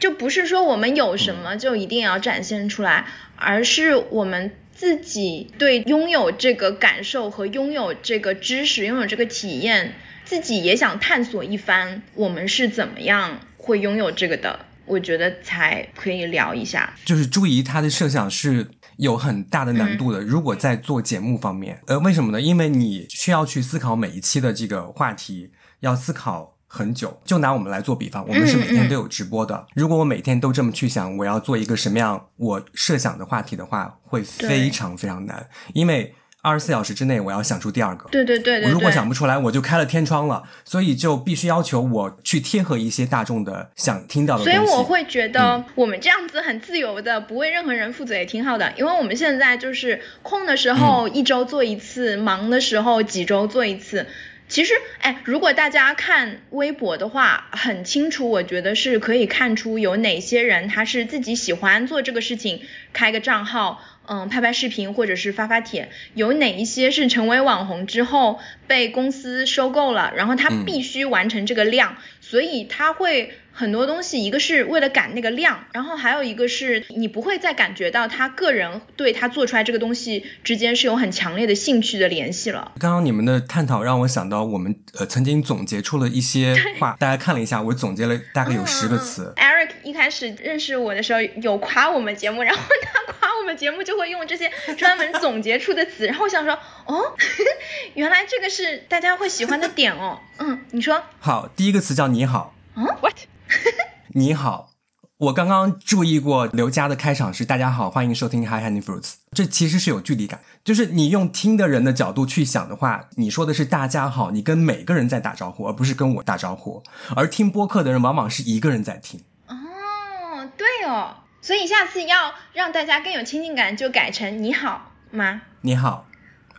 [0.00, 13.40] 就不是说我们有什么就一定要展现出来，而是我们自己对拥有这个感受和拥有这个知识、拥有这个体验，自己也想探索一番，我们是怎么样。
[13.58, 16.94] 会拥有这个的，我觉得才可以聊一下。
[17.04, 18.64] 就是朱怡她的设想是
[18.96, 20.20] 有很大的难度的。
[20.20, 22.40] 如果在做节目方面，呃，为什么呢？
[22.40, 25.50] 因为你需要去思考每一期的这个话题，
[25.80, 27.18] 要思考很久。
[27.24, 29.66] 就拿我们来做比方，我们是每天都有直播的。
[29.74, 36.14] 如果我每天都这么去想，我要做一个什么样我设想的话题的话，会非常非常难，因为。
[36.42, 38.08] 二十四小时之内，我要想出第二个。
[38.08, 40.44] 对对对我如果想不出来，我就开了天窗了。
[40.64, 44.44] 所以就必须要求我去贴合一些大众的想听到的。
[44.44, 48.72] 所以我会觉得我们这样子很自由的，不为任何人负责也挺好的。
[48.76, 54.06] 因为我们现在就是空的时候一周做一次，忙的时候几周做一次。
[54.48, 63.82] 其实，哎，如果大家看微博的话，很清楚，我觉得是可以看出有哪些人他是自己喜欢做这个事情，开个账号。
[64.08, 71.96] 嗯，拍拍视频或者是发发帖，有哪一些是成为网红之后被公司收购了，然后他必须完成这个量，
[72.28, 73.32] 所以他会。
[73.58, 82.72] 很多东西，一个是为了赶那个量，然后还有一个是你不会再感觉到他个人对他做出来这个东西之间是有很强烈的兴趣的联系了。
[82.78, 89.32] 刚刚你们的探讨让我想到，我们呃曾经总结出了一些 话，大家看了一下，我总结了大概有十个词。
[89.36, 97.14] Eric 一开始认识我的时候有夸我们节目，然后他夸我们节目就会用这些专门总结出的词，然后我想说，哦，
[97.94, 100.18] 原来这个是大家会喜欢的点哦。
[100.38, 101.02] 嗯，你说。
[101.20, 102.54] 好，第一个词叫你好。
[102.74, 103.16] 嗯，What？
[104.14, 104.70] 你好，
[105.18, 110.40] 我刚刚注意过刘佳的开场是“大家好，欢迎收听 Hi Honey Fruits”，这其实是有距离感。
[110.64, 116.82] 就是你用听的人的角度去想的话，你说的是“大家好”，你跟每个人在打招呼，而不是跟我打招呼。
[117.14, 119.22] 而听播客的人往往是一个人在听。
[119.46, 121.14] 哦，对哦，
[121.46, 125.42] 所以下次要让大家更有亲近感，就改成“你好”吗？
[125.60, 126.08] 你好。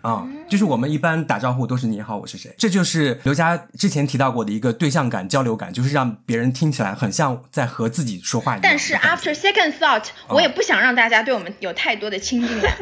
[0.02, 2.56] 啊，就是我们一般打招呼都是你好，我是谁？
[2.58, 8.62] 这就是刘佳之前提到过的一个对象感、交流感，就是让别人听起来很像在和自己说话一样。
[8.64, 12.74] 但是 after second thought，我也不想让大家对我们有太多的亲近感。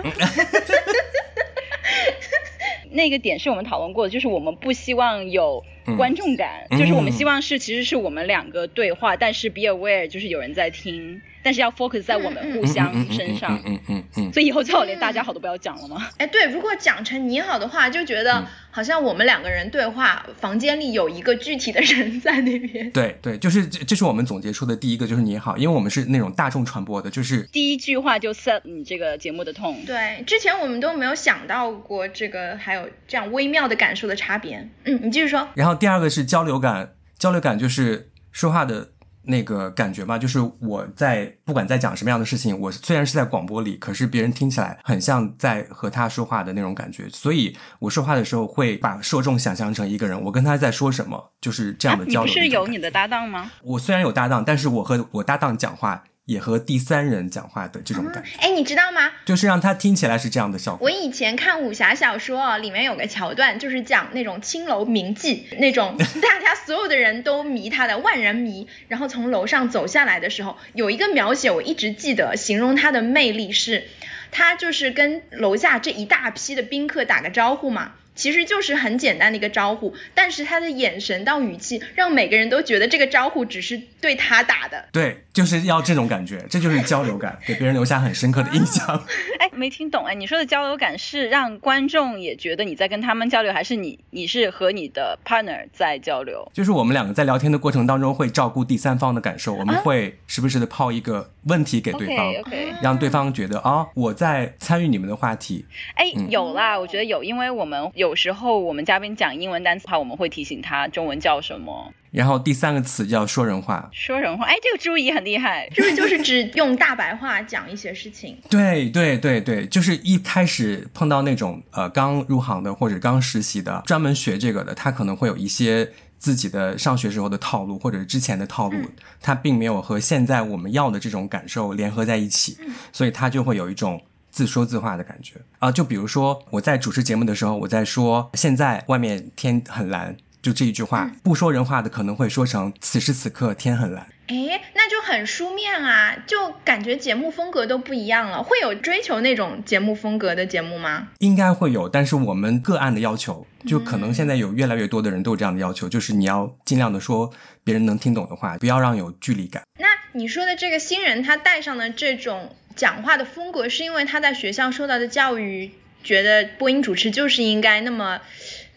[2.91, 5.63] 那个点是我们讨论过的，就是我们不希望有
[5.97, 11.19] 观众感，就是我们希望是其实是我们两个对话，但是 be aware 就是有人在听。
[11.45, 16.10] 但是要 focus 在我们互相身上，嗯嗯嗯，所以以后最好连大家好都不要讲了吗？
[16.17, 22.89] 哎，对，如果讲成你好的话，就觉得好像我们两个人对话，房间里有一个具体的人在那边。
[22.89, 29.86] 对对，就是这，这是我们总结出的第一个，就是你好，因为我们是那种大众传播的，就是第一句话就 set 你这个节目的 tone。
[29.86, 34.67] 对，之前我们都没有想到过这个，还有这样微妙的感受的差别。
[34.86, 35.47] 嗯，你继续说。
[35.53, 38.94] 然后第二个是交流感，交流感就是说话的。
[39.27, 52.25] 那个感觉吧，就是我在不管在讲什么样的事情，我虽然是在广播里，可是别人听起来很像在和他说话的那种感觉，所以我说话的时候会把受众想象成一个人，我跟他在说什么，就是这样的交流。
[52.25, 53.51] 你不是有你的搭档吗？
[53.63, 56.03] 我虽然有搭档，但是我和我搭档讲话。
[56.25, 59.11] 也和第三人讲话的这种感觉，哎，你知道吗？
[59.25, 60.88] 就是让他听起来是这样的效果。
[60.88, 73.88] 我以前看武侠小说，里面有个桥段，就是讲那种青楼名妓，那种 大家所有的人都迷他的万人迷，然后从楼上走下来的时候，有一个描写我一直记得，形容他的魅力是，
[74.31, 77.91] 他就是跟楼下这一大批的宾客打个招呼嘛。
[78.15, 84.86] 其实就是很简单的一个招呼，但是他的眼神到语气，让每个人都觉得这个招呼只是对他打的。
[84.91, 89.04] 对，就是要这种感觉，这就是交流感，给别人留下很深刻的印象。
[89.39, 96.49] 哎，没听懂哎，你说的交流感是让观众也觉得你在跟他们交流，还是你你是和你的 partner 在交流？
[96.54, 102.34] 就是我们两个在聊天的过程当中会照顾第三方的感受，我们会时不时的抛一个问题给对方，
[102.82, 105.65] 让对方觉得啊我在参与你们的话题。
[105.95, 111.91] 哎，有啦，我觉得有，因为我们有时候我们嘉宾讲英文单词的话，我们会提醒他中文叫什么。
[112.11, 113.89] 然后第三个词叫说人话。
[113.93, 118.37] 说人话，哎，这个朱怡很厉害， 是不是就是只用大白话讲一些事情？
[118.49, 128.77] 对对对对，就是一开始碰到那种呃刚入行的或者刚实习的，专门学这个的，他可能会有一些自己的上学时候的套路或者之前的套路，
[129.21, 132.57] 他并没有和现在我们要的这种感受联合在一起，
[132.93, 134.01] 所以他就会有一种。
[134.35, 144.05] 自说自话的感觉啊，就比如说我在主持节目的时候，我在说现在外面天很蓝，就这一句话，不说人话的可能会说成此时此刻天很蓝。
[144.27, 148.43] 哎，那就很书面啊，就感觉节目风格都不一样了。
[148.43, 151.07] 会有追求那种节目风格的节目吗？
[151.19, 157.31] 应该会有，但是我们个案的要求，就可能现在有越来越多的人都有这样的要求，就是你要尽量的说
[157.63, 159.63] 别人能听懂的话，不要让有距离感。
[159.79, 162.53] 那你说的这个新人，他带上的这种。
[162.75, 165.71] 讲话的风格是因为他在学校受到的教育，
[166.03, 168.21] 觉得播音主持就是应该那么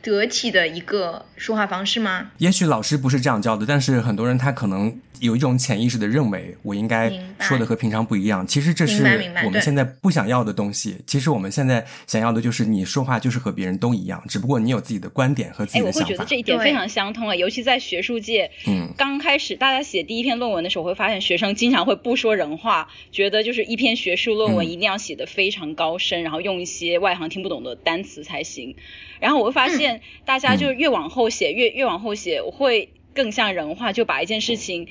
[0.02, 2.30] 得体的一个说话方式吗？
[2.38, 4.98] 也许老师不是这样教的，但是很多人他可能。
[5.20, 8.46] 有一种潜意识的认为，我应该说的和平常不一样。
[8.46, 9.02] 其实这是
[9.44, 10.96] 我们现在不想要的东西。
[11.08, 15.98] 其实我们现在想要的就是你说话就是和别人都一样，只不过你有自己的观点和自己的想法。
[15.98, 18.48] 我会觉得这一点非常相通啊，尤其在学术界。
[18.68, 28.76] 嗯，刚开始大家写第一篇论文的时候，会发现学生经常会不说人话，觉得就是一篇学术论文一定要写的非常高深，然后用一些外行听不懂的单词才行。
[29.20, 32.92] 然后我会发现，大家就越往后写，越越往后写，我会。
[33.14, 34.86] 更像人话，就把一件事情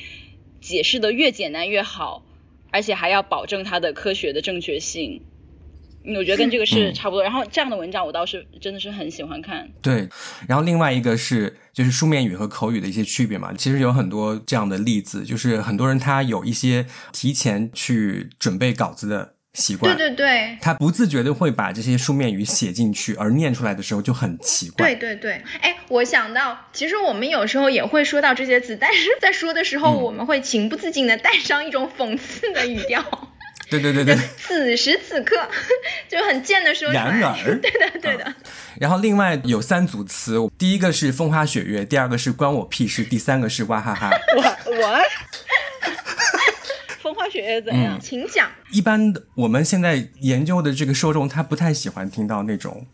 [0.60, 2.26] 解释的越简单越好，
[2.72, 5.22] 而且还要保证它的科学的正确性。
[6.04, 7.24] 我觉得跟这个是差不多。
[7.24, 9.70] 然后这样的文章我倒是真的是很喜欢看。
[9.82, 10.10] 对，
[10.46, 19.37] 然后另外一个是就是书面语和口语的一些区别嘛，其实有很多这样的例子，就是很多人他有一些提前去准备稿子的。
[19.58, 24.94] 习惯对对对，他不自觉的会把这些书面语写进去，而念出来的时候就很奇怪。
[24.94, 33.04] 对对对，哎，我想到，其实我们有时候也会说到这些词，但是在说的时候，我们会情不自禁的带上一种讽刺的语调。
[33.70, 35.36] 对对对对，此时此刻
[36.08, 36.90] 就很贱的说。
[36.92, 38.34] 然而， 对的对的。
[38.80, 44.10] 然后另外有三组词，第一个是风花雪月，第二个是关我屁事，第三个是哇哈哈。
[44.38, 44.42] 我
[44.72, 45.00] 我。
[47.08, 47.98] 风花雪月怎样？
[48.02, 48.50] 请讲。
[48.70, 52.86] 一般的我们现在研究的这个受众，他不太喜欢听到那种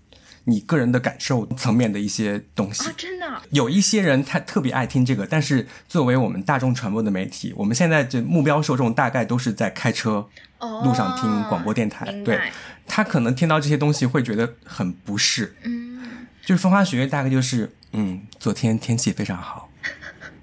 [0.43, 2.83] 你个人的感受层面的一些东西。
[2.95, 3.41] 真的。
[3.49, 10.27] 有一些人他特别爱听这个，但是作为我们大众传播的媒体，我们现在这目标受众大概都是在开车
[10.59, 12.05] 路上听广播电台。
[12.23, 12.39] 对，
[12.85, 15.55] 他可能听到这些东西会觉得很不适。
[15.63, 16.27] 嗯。
[16.45, 19.69] 就是风花雪月，大概就是嗯，昨天天气非常好，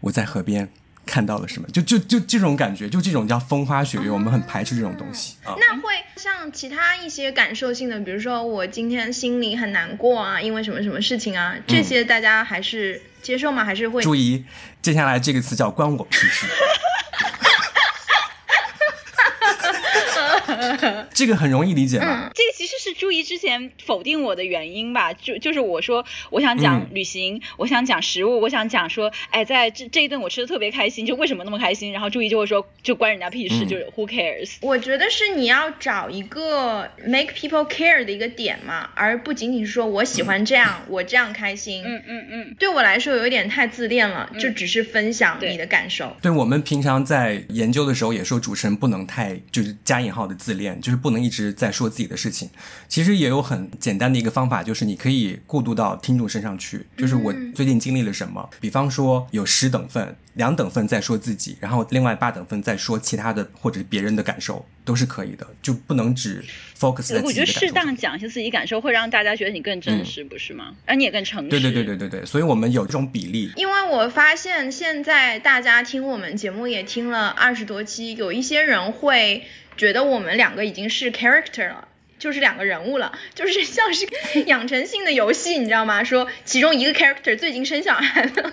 [0.01, 0.69] 我在河边。
[1.07, 1.69] 看到了什么？
[1.69, 5.55] 就就就这种感觉，就这种叫风花雪月，我们很排斥这种东西啊。
[5.59, 13.65] 那会像其他一些感受性的，比如说我今天心里很难过啊，因为什么什么事情啊，这些大家还是接受吗？
[13.65, 14.45] 还是会注意？
[14.81, 16.47] 接下来这个词叫关我屁事。
[21.15, 22.31] 这个很容易理解吗？
[22.35, 22.43] 这
[23.11, 31.93] 个其实是朱怡之前否定我的原因吧，就就是我说我想讲旅行，我想讲食物，我想讲说，哎，在这这一顿我吃的特别开心，就为什么那么开心？
[31.93, 34.57] 然后注意就会说，就关人家屁事，就是 who cares？
[34.61, 41.83] 我觉得是你要找一个 make people care 的一个点嘛，而不仅仅是说我喜欢这样，我这样开心。
[41.85, 42.57] 嗯嗯嗯。
[42.59, 46.17] 对我来说有一点太自恋了，就只是分享你的感受。
[46.23, 52.49] 对我们平常在研究的时候也说，主持人不能太就是加引号的自恋，就是不能一直在说自己的事情。
[52.89, 56.87] 其实也有很简单的一个方法，就是你可以过渡到听众身上去。
[56.97, 66.45] 就是我最近经历了什么，比方说有十等份，两等份在说自己，然后另外八等份在说其他的或者别人的感受，都是可以的，就不能只
[66.79, 67.27] focus 在自己的感受。
[67.29, 70.75] 我觉得适当讲一些自己感受，会让大家觉得你更真实，不是吗？
[70.87, 71.49] 而你也更诚实。
[71.51, 73.53] 对对对对对对，所以我们有这种比例。
[73.57, 79.45] 因为我发现现在大家听我们节目也听了二十多期，有一些人会。
[79.77, 81.89] 觉得我们两个已经是 character 了，
[82.21, 84.07] 就是两个人物了，就是像是
[84.47, 86.05] 养成性的游戏，你知道吗？
[86.05, 88.31] 说其中一个 character 最近生小孩了，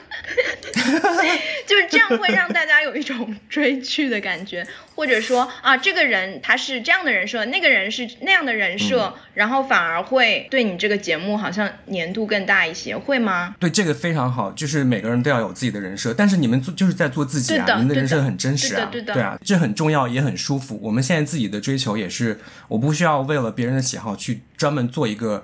[1.68, 4.66] 就是这样会让大家有一种追剧的感觉，
[4.98, 13.56] 或者说啊，这个人他是这样的人设，那个人是那样的人设，然后反而会对你这个节目好像粘度更大一些，会吗？
[13.60, 20.80] 对，这个非常好，就是每个人都要有自己的人设，但是你们做就是在做自己啊，你们的人设很真实啊，对啊，这很重要，也很舒服。
[20.82, 25.44] 我们现在自己的追求也是，我不需要为了别人的喜好去专门做一个。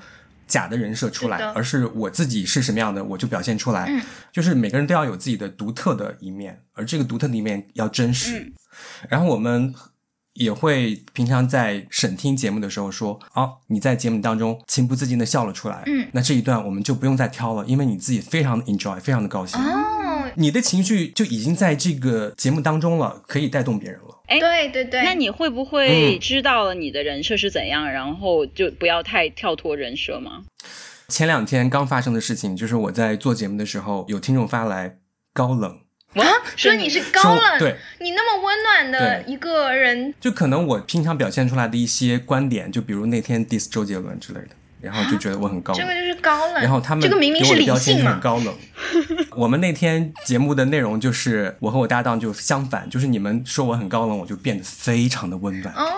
[0.54, 3.88] 假的人设出来，而是我自己是什么样的，我就表现出来。
[3.88, 4.00] 嗯，
[4.32, 8.54] 就是每个人都要有自己的独特的一面，而这个独特的一面要真实。
[9.10, 9.74] 然后我们
[10.34, 19.60] 也会平常在审听节目的时候说：“哦，你在节目当中情不自禁的笑了出来。”嗯，那这一段我们就不用再挑了，因为你自己非常的 enjoy，非常的高兴。
[19.60, 19.93] 哦，
[20.36, 24.22] 你的情绪就已经在这个节目当中了，可以带动别人了。
[24.28, 30.44] 哎，对对对，那你会不会知道了你的人设是怎样，然后就不要太跳脱人设吗？
[31.10, 34.98] 前两天刚发生的事情，就是我在做节目的时候，有听众发来
[35.34, 35.80] 高冷。
[36.14, 36.24] 啊，
[36.56, 44.50] 说你是高冷，对，你那么温暖的一个人，就可能我平常表现出来的一些观点，就比如那天 diss 周杰伦之类的。
[44.84, 46.56] 然后就觉得我很高冷，这个就是高冷。
[46.56, 48.54] 然后他们这个明明是理性很高冷。
[49.32, 55.74] 我们那天节目的内容就是我和我搭档就相反，就是你们说我很高冷，我就变得非常的温暖。
[55.74, 55.94] 哦。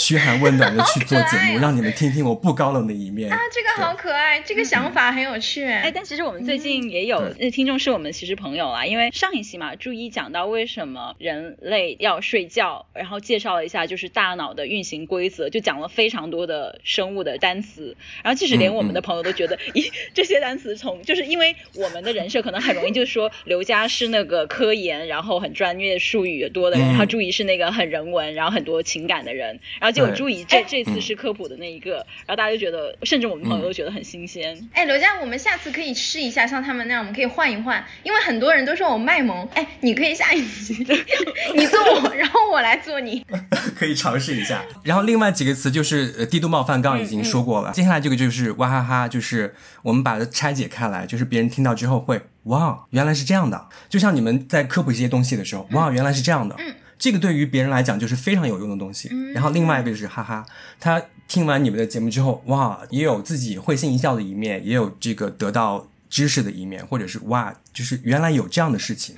[0.00, 3.38] 嘘寒问暖的去做节目， 让你们听听我不高冷的一面啊！
[3.52, 5.62] 这个好可爱，这个想法很有趣。
[5.66, 17.94] 哎，但其实我们最近也有那听众是我们其实朋友啦，因为上一期嘛，注意讲到为什么人类要睡觉，然后介绍了一下就是大脑的运行规则，就讲了非常多的生物的单词。
[18.24, 29.60] 然后即使连我们的朋友都觉得， 咦，这些单词从就是因为我们的人设可能很容易就说刘佳是那个科研，然后很专业术语多的人，然后注意是那个很人文，然后很多情感的人。
[29.78, 34.56] 然后结果朱怡这这次是科普的那一个，然后大家就觉得，甚至我们朋友都觉得很新鲜。
[34.72, 39.48] 哎，刘佳，我们下次可以试一下，像他们那样，我们可以换一换，因为很多人都说我卖萌。
[39.54, 40.86] 哎，你可以下一集
[41.54, 43.24] 你做我，然后我来做你，
[43.76, 44.62] 可以尝试一下。
[44.84, 47.72] 然后另外几个词就是呃，低度冒犯，刚刚已经说过了。
[47.72, 53.68] 接下来这个就是哇哈哈，就是我们把它拆解开来，就是别人听到之后会哇，原来是这样的。
[53.88, 56.54] 就像你们在科普这些东西的时候，哇，原来是这样的。
[56.58, 56.74] 嗯。
[57.00, 59.10] 这个对于别人来讲就是非常有用的东西。
[59.34, 60.44] 然后另外一个就是哈哈，
[60.78, 69.16] 他听完你们的节目之后，哇，也有自己会心一笑的一面，也有这个得到知识的一面，或者是哇，就是原来有这样的事情，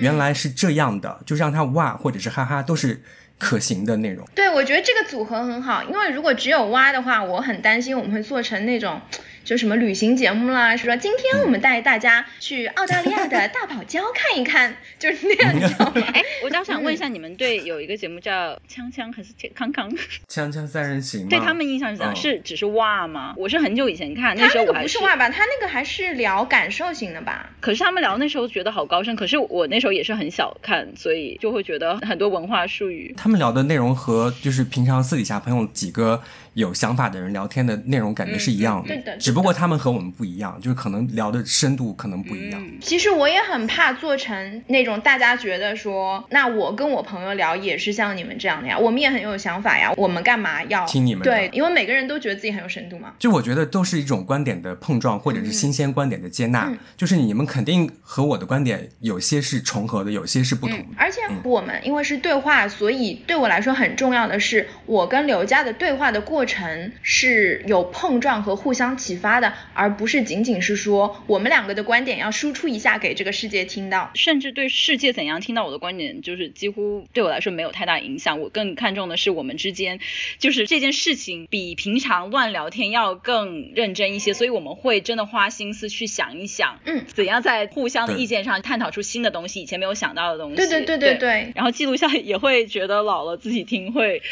[0.00, 3.00] 原来是这样的，就让他哇，或者是哈哈，都是
[3.38, 4.26] 可行的内容。
[4.34, 9.00] 对，我觉得这个组合很好，因为如果只有哇的话，我很担心我们会做成那种。
[9.50, 16.00] 就什么旅行节目啦，是说今天我们带大家去澳大利亚的大堡礁看一看，就是那样子。
[16.12, 18.32] 哎，我倒想问一下，你们对有一个节目叫
[18.72, 19.90] 《锵锵》还是《康康》？
[20.30, 21.28] 锵锵三人行。
[21.28, 22.14] 对他们印象是怎样？
[22.14, 23.34] 是只是哇吗？
[23.36, 25.28] 我是很久以前看，那时候我还不是哇吧？
[25.28, 27.50] 他那个还是聊感受型的吧？
[27.58, 33.12] 可是他们聊那时候觉得好高深，可是我那时候也是很小看，所以就会觉得很多文化术语。
[33.16, 36.22] 他们聊的内容和就是平常私底下朋友几个。
[36.54, 42.60] 有想法的人聊天的内容感觉是一样的，只不过他们和我们不一样，就是可能聊的深度可能不一样。
[42.80, 51.22] 其实我也很怕做成那种大家觉得说，那我跟我朋友聊也是像你们这样的呀，我们也很有想法呀，我们干嘛要听你们？
[51.22, 53.12] 对，因为每个人都觉得自己很有深度嘛。
[53.20, 56.72] 就我觉得都是一种观点的碰撞，或者是新鲜观点的接纳。
[56.96, 60.76] 就是你们肯定和我的观点有些是重合的，有些是不同。
[60.96, 66.39] 而且我们因为是对话，所以对我来说很重要的是我跟刘佳的对话的过。
[66.40, 78.40] 过程是有碰撞和互相启发的，而不是仅仅是说我们两个的观点要输出一下给这个世界听到，甚至对世界怎样听到我的观点，就是几乎对我来说没有太大影响。
[78.40, 80.00] 我更看重的是我们之间，
[80.38, 90.56] 就是这件事情比平常乱聊天要更认真一些，所以我们会真的花心思去想一想，嗯，怎样在互相的意见上探讨出新的东西，以前没有想到的东西。
[90.56, 91.52] 对对对对对。
[91.54, 94.22] 然后记录下也会觉得老了自己听会。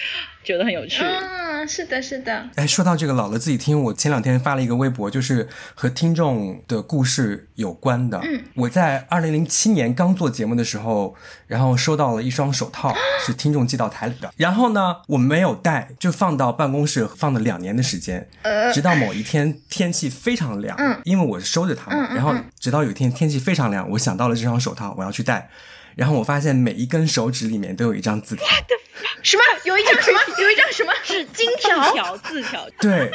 [0.45, 2.49] 觉得很有趣，嗯，是的，是的。
[2.57, 8.19] 哎，说到这个老了自己听，我前两天发了一个微博，就是和听众的故事有关的。
[8.23, 11.15] 嗯，我在二零零七年刚做节目的时候，
[11.47, 12.95] 然后收到了一双手套，
[13.25, 14.33] 是听众寄到台里的。
[14.37, 18.29] 然后呢，我没有戴，就放到办公室放了两年的时间。
[18.43, 22.15] 呃，直到某一天天气非常凉，嗯，因为我是收着它嘛。
[22.15, 25.49] 然后直到有一天天气非常凉，我想到了这双手套，我要去戴。
[25.99, 28.47] 然后我发现每一根手指里面都有一张字条。
[29.21, 29.43] 什么？
[29.65, 30.21] 有一张什么？
[30.39, 30.93] 有一张什么？
[31.03, 32.17] 是金条？
[32.19, 32.65] 字条？
[32.79, 33.11] 对。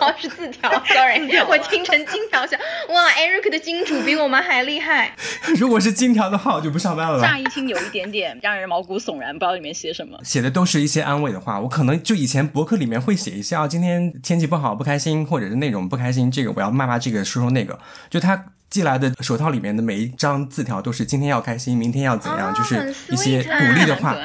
[0.00, 0.68] 哦，是字条。
[0.86, 2.58] Sorry，我听成金条小。
[2.88, 5.14] 哇，Eric 的金主比我们还厉害。
[5.58, 7.20] 如果是金条的话，我就不上班了。
[7.20, 10.18] 乍一听有一点点让人毛骨悚然，不知道里面写什么。
[10.24, 11.60] 写的都是一些安慰的话。
[11.60, 17.78] 我可能就以前博客里面会写一下，今天天气不好，不开心，或者是那种不开心，这个我要骂骂这个，说说那个。
[18.10, 18.46] 就他。
[18.70, 24.16] 寄来的手套里面的每一张字条都是今天要开心，明天要怎样，就是一些鼓励的话。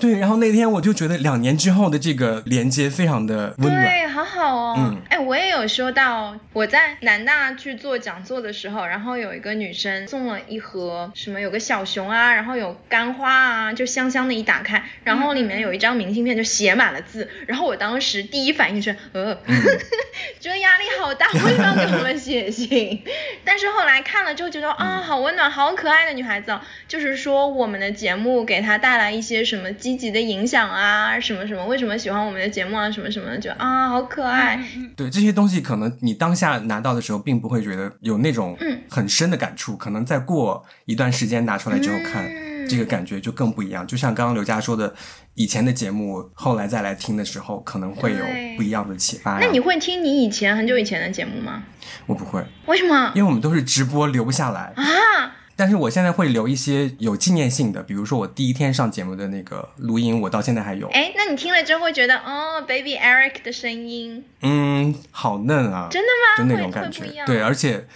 [0.00, 4.74] 对，然后那天我就觉得两年之后的这个连接非常的温暖，对，好好哦。
[4.78, 19.36] 嗯，哎，我也有收到，我在南大去做讲座的时候，然后有一个女生送了一盒什么，有个小熊啊，然后有干花啊，就香香的，一打开，然后里面有一张明信片，就写满了字，然后我当时第一反应是，呃，
[20.40, 23.02] 觉 得压力好大，为什么要给我们写信？
[23.44, 29.70] 但是后来看了之后觉得啊，好温暖，好可爱的女孩子，哦就是说我们的节目给她带来一些什么。
[29.90, 31.66] 积极的影响啊，什么什么？
[31.66, 32.88] 为什么喜欢我们的节目啊？
[32.88, 33.36] 什么什么？
[33.38, 34.62] 就啊，好可爱。
[34.96, 38.56] 对这些东西，可能你当下拿到的时候，并不会觉得有那种
[38.88, 39.76] 很深的感触。
[39.76, 42.24] 可能再过一段时间拿出来之后看，
[42.68, 43.84] 这个感觉就更不一样。
[43.84, 44.94] 就像刚刚刘佳说的，
[45.34, 48.24] 以前的节目，后来再来听的时候，可能会有
[48.56, 49.40] 不一样的启发。
[49.40, 51.64] 那你会听你以前很久以前的节目吗？
[52.06, 52.40] 我不会。
[52.66, 53.10] 为什么？
[53.16, 54.84] 因为我们都是直播留不下来啊。
[55.60, 60.88] 但是我现在会留一些有纪念性的，比如说我第一天上节目的那个录音，我到现在还有。
[60.88, 66.38] 哎，那你听了之后会觉得，哦，Baby Eric 的声音，嗯，好嫩啊，真的吗？
[66.38, 67.86] 就那种感觉，对，而且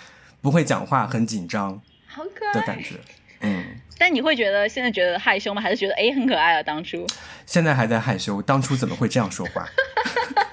[0.43, 2.97] 不会讲话，很紧张，好可爱的感觉，
[3.41, 3.65] 嗯。
[3.97, 5.63] 但你会觉得现在觉得害羞吗？
[5.63, 6.63] 还是觉得哎很可爱啊？
[6.63, 7.07] 当初？
[7.47, 9.67] 现在还在害羞，当初怎么会这样说话？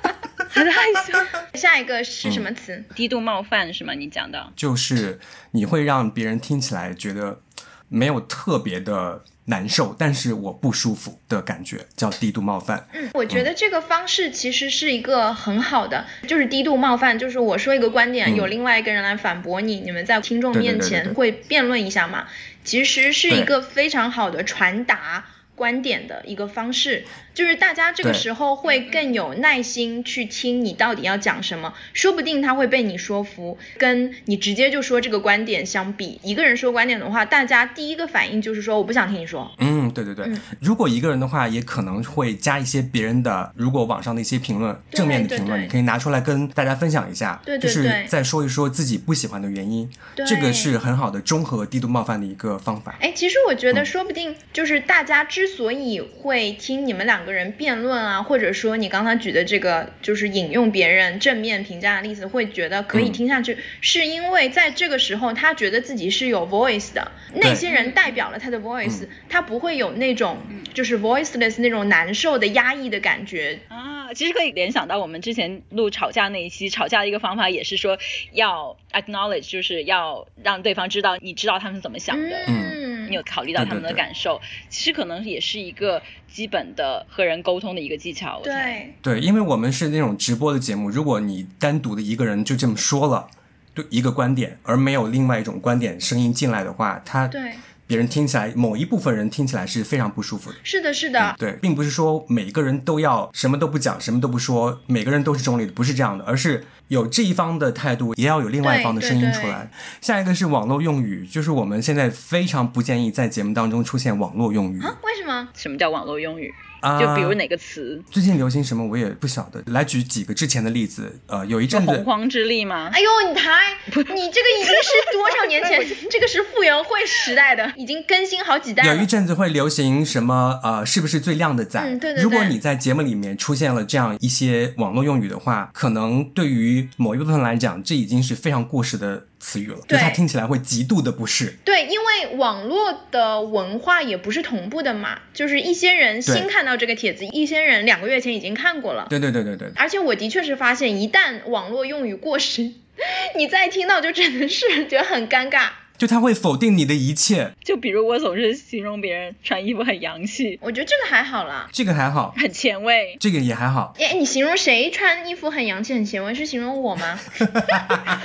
[0.52, 1.18] 还在害羞。
[1.58, 2.84] 下一个是什么词？
[2.96, 3.94] 低度冒犯是吗？
[3.94, 5.20] 你讲的，就是
[5.52, 7.42] 你会让别人听起来觉得
[7.88, 12.88] 没有特别的难受，但是我不舒服的感觉，叫低度冒犯。
[12.94, 22.28] 嗯，我觉得这个方式其实是一个很好的，就是低度冒犯，就是我说一个观点，有另外一个人来反驳你，你们在听众面前会辩论一下嘛？
[22.64, 25.26] 其实是一个非常好的传达
[25.62, 27.04] 观点的一个方式。
[27.34, 33.58] 就是大家这个时候会更有耐心去听你到底要讲什么，说不定他会被你说服。
[33.78, 39.50] 跟你直接就说这个观点相比，一个人说观点的话，大家第一个反应就是说我不想听你说。
[39.60, 40.26] 嗯，对对对。
[40.60, 47.40] 如果一个人的话，也可能会加一些别人的，如果网上的一些评论，正面的评论，你可以拿出来跟大家分享一下。
[47.46, 47.74] 对对对。
[47.74, 49.90] 就是再说一说自己不喜欢的原因，
[50.28, 52.98] 这个是很好的中和低度冒犯的一个方法。
[53.00, 57.22] 哎，其实我觉得说不定就是大家之所以会听你们两。
[57.22, 70.40] 个人辩论啊，或者说你刚才举的这个就是引用别人正面评价的例子，会觉得可以听下去，是因为在这个时候他觉得自己是有 voice 的，那些人代表了他的 voice，他不会有那种
[70.74, 74.12] 就是 voiceless 那种难受的压抑的感觉啊。
[74.16, 78.00] 其实可以联想到我们之前录吵架那一期，吵架的一个方法也是说
[78.34, 82.36] 要 acknowledge，就是要让对方知道你知道他们是怎么想的。
[82.48, 82.82] 嗯。
[83.10, 84.40] 你有考虑到他们的感受，
[84.70, 88.40] 其实可能也是一个基本的和人沟通的一个技巧。
[88.44, 93.28] 对对，因为我们是那种直播的节目，如果你单独的一个人就这么说了，
[93.74, 97.52] 对一个观点，而没有另外一种观点声音进来的话，他对。
[97.92, 100.58] 别人听起来，某一部分人听起来是非常不舒服的。
[100.64, 109.70] 是的，是的，对，并不是说每个人都要什么都不讲，什么都不说，每个人都是中立的，不是这样的，而是有这一方的态度，也要有另外一方的声音出来。
[110.00, 114.82] 下一个是网络用语，就是我们现在非常不建议在节目当中出现网络用语。
[114.82, 114.96] 啊？
[115.04, 115.50] 为什么？
[115.54, 116.54] 什么叫网络用语？
[117.00, 118.02] 就比如哪个词？
[118.10, 119.62] 最近流行什么我也不晓得。
[119.68, 122.90] 来举几个之前的例子，呃，有一阵子洪荒之力吗？
[122.94, 125.80] 哎呦，你太，你这个已经是多少年前？
[126.10, 128.84] 这个是傅园慧时代的，已经更新好几代。
[128.86, 130.60] 有一阵子会流行什么？
[130.64, 131.82] 呃，是不是最靓的仔？
[131.82, 132.24] 对对对。
[132.24, 139.28] 如果你在节目里面出现了这样一些网络用语的话，可能对于某一部分来讲，这已经是非常过时的。
[139.42, 141.58] 词语了，就它听起来会极度的不适。
[141.66, 149.08] 对，因为网络的文化也不是同步的嘛，就是一些人新看到这个帖子，一些人两个月前已经看过了。
[149.10, 149.72] 对对对对对。
[149.76, 152.72] 而且我的确是发现，一旦网络用语过时，
[153.36, 155.70] 你再听到就只能是觉得很尴尬。
[155.98, 157.52] 就他会否定你的一切。
[157.64, 161.70] 就比如我总是形容别人穿衣服很洋气，我觉得这个还好啦。
[161.72, 162.34] 这个还好。
[162.36, 163.16] 很前卫。
[163.20, 163.94] 这个也还好。
[164.00, 166.34] 哎，你形容谁穿衣服很洋气、很前卫？
[166.34, 167.20] 是形容我吗？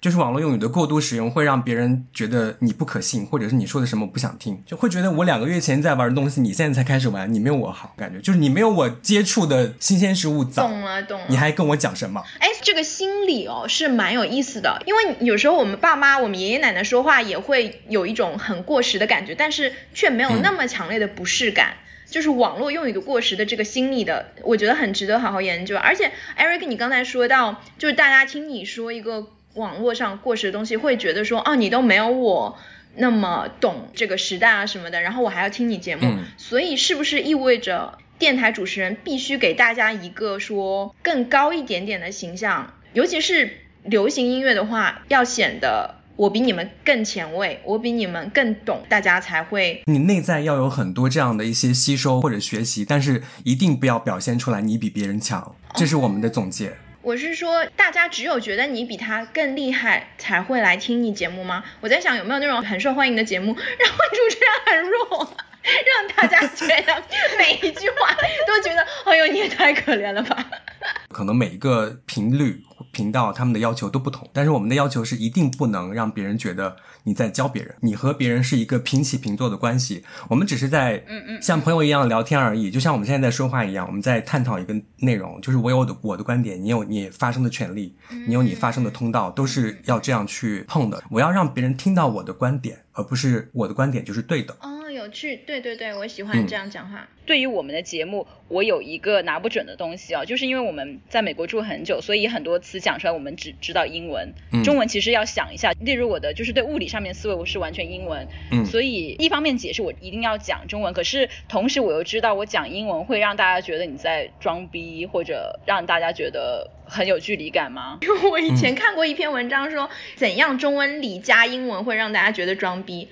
[0.00, 10.68] 就是网络用语的过度使用会让别人觉得你不可信，或者是你说的什么不想听，就会觉得我两个月前在玩的东西，你现在才开始玩，你没有我好，感觉就是你没有我接触的新鲜事物早。
[10.68, 11.26] 懂了，懂了。
[11.28, 12.22] 你还跟我讲什么？
[12.38, 21.74] 哎，这个心理哦是蛮有意思的，因为有时候我们爸妈、我们爷爷奶奶说话也会有一种很过时的感觉，但是却没有那么强烈的不适感。
[22.08, 25.76] 就是网络用语的过时的这个心理的，我觉得很值得好好研究。
[25.76, 29.26] 而且，Eric，你刚才说到，就是大家听你说一个
[29.56, 32.56] 网络上过时的东西，会觉得说，哦，你都没有我
[32.94, 42.74] 那么懂这个时代啊什么的，然后我还要听你节目，所以是不是意味着电台主持人必须给大家一个说更高一点点的形象？
[42.92, 45.96] 尤其是流行音乐的话，要显得。
[46.16, 49.82] 我比你们更前卫，我比你们更懂，大家才会。
[49.84, 56.72] 你内在要有很多这样的一些吸收或者学习，但是一定不要表现出来你比别人强，这是我们的总结。
[57.06, 61.62] 我是说，大家只有觉得你比他更厉害才会来听你节目吗？
[61.80, 67.00] 我在想有没有那种很受欢迎的节目， 然后主持人很弱，让大家觉得
[67.38, 68.12] 每一句话
[68.44, 70.50] 都觉得，哎呦你也太可怜了吧。
[71.14, 72.60] 可能每一个频率。
[72.96, 76.74] 频道他们的要求都不同，但是我们的要求是一定不能让别人觉得
[77.04, 87.94] 你在教别人，你和别人是一个平起平坐的关系，我们只是在嗯嗯像朋友一样聊天而已，就像我们现在在说话一样，我们在探讨一个内容，就是我有我的我的观点，你有你发声的权利，
[88.26, 91.02] 你有你发声的通道，都是要这样去碰的。
[91.10, 94.56] 我要让别人听到我的观点，而不是我的观点就是对的。
[94.96, 97.08] 有趣，对对对，我喜欢这样讲话。
[97.24, 104.32] 对于我们的节目，我有一个拿不准的东西啊，就是因为我们在美国住很久，所以很多词讲出来我们只知道英文，
[104.64, 105.72] 中文其实要想一下。
[105.80, 108.28] 例如我的就是对物理上面思维，我是完全英文，
[108.64, 117.98] 所以一方面解释我一定要讲中文，可是同时我又知道我讲英文会让大家觉得你在装逼，或者让大家觉得很有距离感吗？
[118.06, 123.08] 因为我以前看过一篇文章说，怎样中文里加英文会让大家觉得装逼。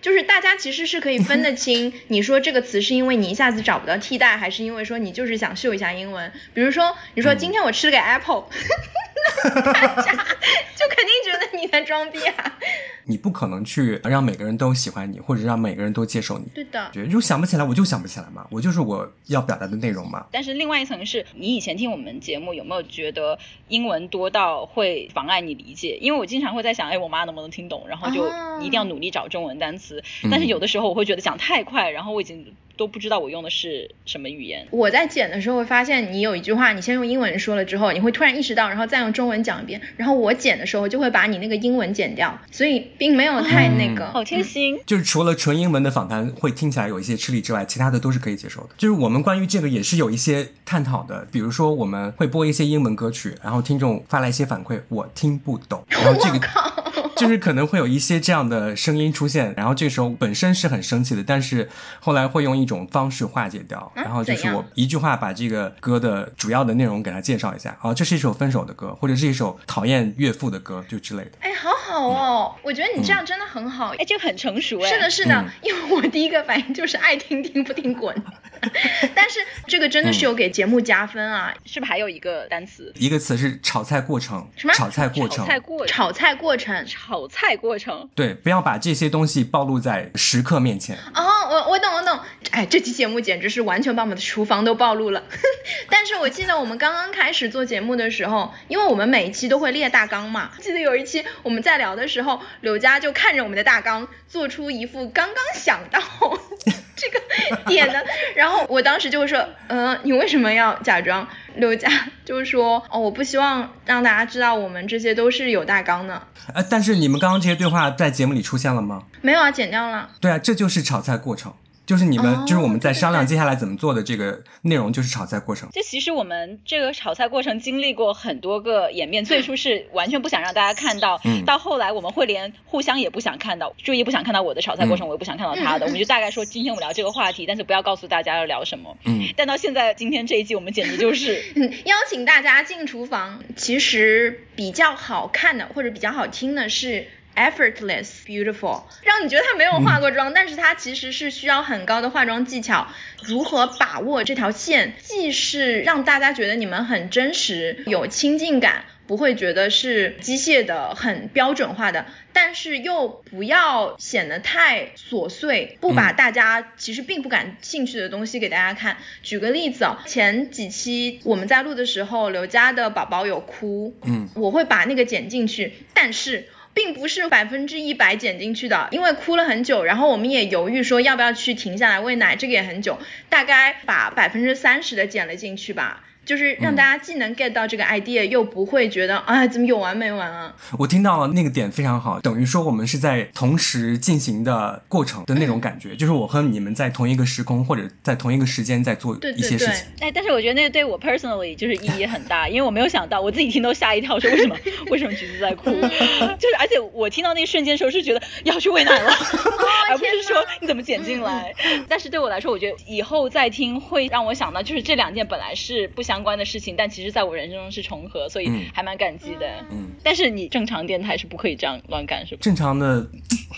[0.00, 6.32] 就是大家其实是可以分得清， 你说这个词是因为你一下子找不到替代，还是因为说你就是想秀一下英文？
[6.54, 8.44] 比如说，你说今天我吃了个 apple，
[9.72, 12.58] 大家就肯定觉得你在装逼啊。
[13.10, 16.44] 你不可能去让每个人都喜欢你，或者让每个人都接受你。
[16.54, 20.26] 对的，就想不起来，我就想不起来嘛，我就是我要表达的内容嘛。
[20.30, 23.38] 但是另外一层是你以前听我们节目有没有觉得
[23.68, 25.96] 英文多到会妨碍你理解？
[26.02, 27.86] 因为我经常会在想，哎，我妈能不能听懂？
[27.88, 28.28] 然后就
[28.60, 29.87] 一定要努力找中文单词。
[30.30, 32.46] 但是有的时候我会觉得讲太快，然后我已经。
[32.78, 34.64] 都不知道我用的是什么语言。
[34.70, 39.80] 我在剪的时候会发现，你有一句话，你先用英文说了之后，你会突然意识到，然后再用中文讲一遍。
[39.96, 44.06] 然后我剪的时候就会把你那个英文剪掉，所以并没有太那个。
[44.12, 44.78] 好贴心。
[44.86, 48.68] 就是除了纯英文的访谈会听起来有一些吃力之外，其他的都是可以接受的。
[48.78, 55.84] 就是我们关于这个也是有一些探讨的，比如说我们会播一些英文歌曲，然后听众发来一些反馈，我听不懂。
[55.88, 56.46] 然后这个。
[57.18, 61.68] 就是可能会有一些这样的声音出现，然后这时候本身是很生气的，但是
[62.00, 71.32] 后来会用一种方式化解掉，然后就是我一句话把这个歌的主要的内容给他介绍一下，啊，这是一首分手的歌，或者是一首讨厌岳父的歌，就之类的。
[71.40, 78.14] 哎，好好哦，我觉得你这样真的很好，哎，这个很成熟，哎，是的，是的，因为我第一个反应就是爱听听不听滚，
[79.14, 82.92] 但是这个真的是有给节目加分啊，是不是还有一个单词？
[82.96, 84.72] 一个词是炒菜过程，什么？
[84.74, 85.38] 炒菜过程？
[85.38, 86.86] 炒菜过炒菜过程。
[86.86, 90.98] 炒菜过程，对，不要把这些东西暴露在食客面前。
[91.14, 92.18] 哦，我我懂我懂，
[92.50, 95.22] 哎，这期节目简直是完全把我们的厨房都暴露了。
[95.90, 106.00] 但是我记得我们刚刚开始做节目的时候，因为我们每一期都会列大纲嘛，记得有一期我们在聊的时候，柳佳就看着我们的大纲，做出一副刚刚想到
[106.96, 111.28] 这个点的，然后我当时就说，嗯，你为什么要假装？
[111.54, 111.88] 刘佳
[112.24, 116.22] 就是说，哦，我不希望让大家知道我们这些都是有大纲的。
[116.54, 119.04] 呃，但是你们刚刚这些对话在节目里出现了吗？
[119.20, 120.08] 没有啊，剪掉了。
[120.20, 121.52] 对啊，这就是炒菜过程。
[121.88, 125.70] 就是你们，就是我们在商量接下来怎么做的这个内容，就是炒菜过程。
[125.72, 138.94] 这其实我们这个炒菜过程经历过很多个演变，最初是完全不想让大家看到，到后来我们会连互相也不想看到，注意不想看到我的炒菜过程，我也不想看到他的，我们就大概说今天我们聊这个话题，但是不要告诉大家要聊什么。
[139.06, 139.22] 嗯。
[139.34, 141.42] 但到现在今天这一季，我们简直就是
[141.86, 143.42] 邀请大家进厨房。
[143.56, 147.08] 其实比较好看的或者比较好听的是。
[147.38, 152.88] Effortless beautiful，让你觉得她没有化过妆，但是她其实是需要很高的化妆技巧。
[153.22, 168.98] 如何把握这条线，既是让大家觉得你们很真实、有亲近感，不会觉得是机械的、很标准化的，但是又不要显得太琐碎，不把大家其实并不感兴趣的东西给大家看。
[169.22, 176.48] 举个例子哦，前几期我们在录的时候，刘佳的宝宝有哭，嗯，我会把那个剪进去，但是。
[176.78, 186.04] 并不是百分之一百减进去的，因为哭了很久，然后我们也犹豫说要不要去停下来喂奶，这个也很久，大概把百分之三十的减了进去吧。
[186.28, 190.54] 就是让大家既能 get 到这个 idea，又不会觉得哎怎么有完没完啊？
[190.78, 199.86] 我听到了那个点非常好，等于说我们是在同时进行的过程的那种感觉，就是我和你们在同一个时空或者在同一个时间在做一些事情。
[200.00, 204.54] 哎，但是我觉得那个对我 personally 就是意义很大，因为我没有想到，我自己听都吓一跳，说为什么
[204.90, 205.70] 为什么橘子在哭？
[205.80, 209.10] 就是而且我听到那一瞬间的时候是觉得要去喂奶了，
[209.88, 211.54] 而不是说你怎么剪进来。
[211.88, 216.17] 但是对我来说，我觉得以后再听会让我想到，就是这两件本来是不相。
[216.18, 219.46] 相关的事情，但其实在我人生中是重合，所以还蛮感激的。
[219.70, 222.40] 嗯，但是你正常电台是不可以这样乱干，是吧？
[222.42, 223.06] 正常的，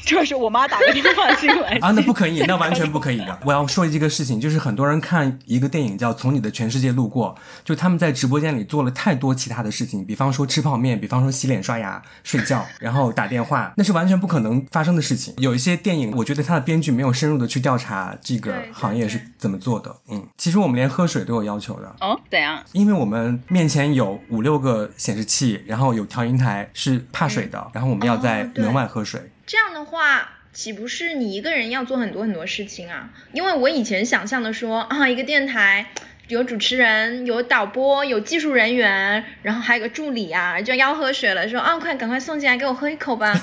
[0.07, 3.39] 就是我妈打个电话进来啊，那不可以，那完全不可以的。
[3.45, 15.35] 我要说一个事情，就是很多人看一个电影叫《从你的全世界路过》，就他们在直播间里做了太多其他的事情，比方说吃泡面，比方说洗脸刷牙、睡觉，然后打电话，那是完全不可能发生的事情。
[15.39, 19.95] 有一些电影，我觉得他的编剧没有深入的去调查这个行业是怎么做的。
[20.09, 21.95] 嗯，其实我们连喝水都有要求的。
[22.01, 22.61] 哦，怎样？
[22.73, 29.21] 因为我们面前有五六个显示器，然后有调音台，是怕水的，然后我们要在门外喝水。
[29.51, 33.11] 这样的话，岂不是你一个人要做很多很多事情啊？
[33.33, 35.87] 因为我以前想象的说啊，一个电台
[36.29, 43.35] 有主持人、有导播、有技术人员，然后还有个助理啊，就要喝水了，说啊，快赶快送进来给我喝一口吧。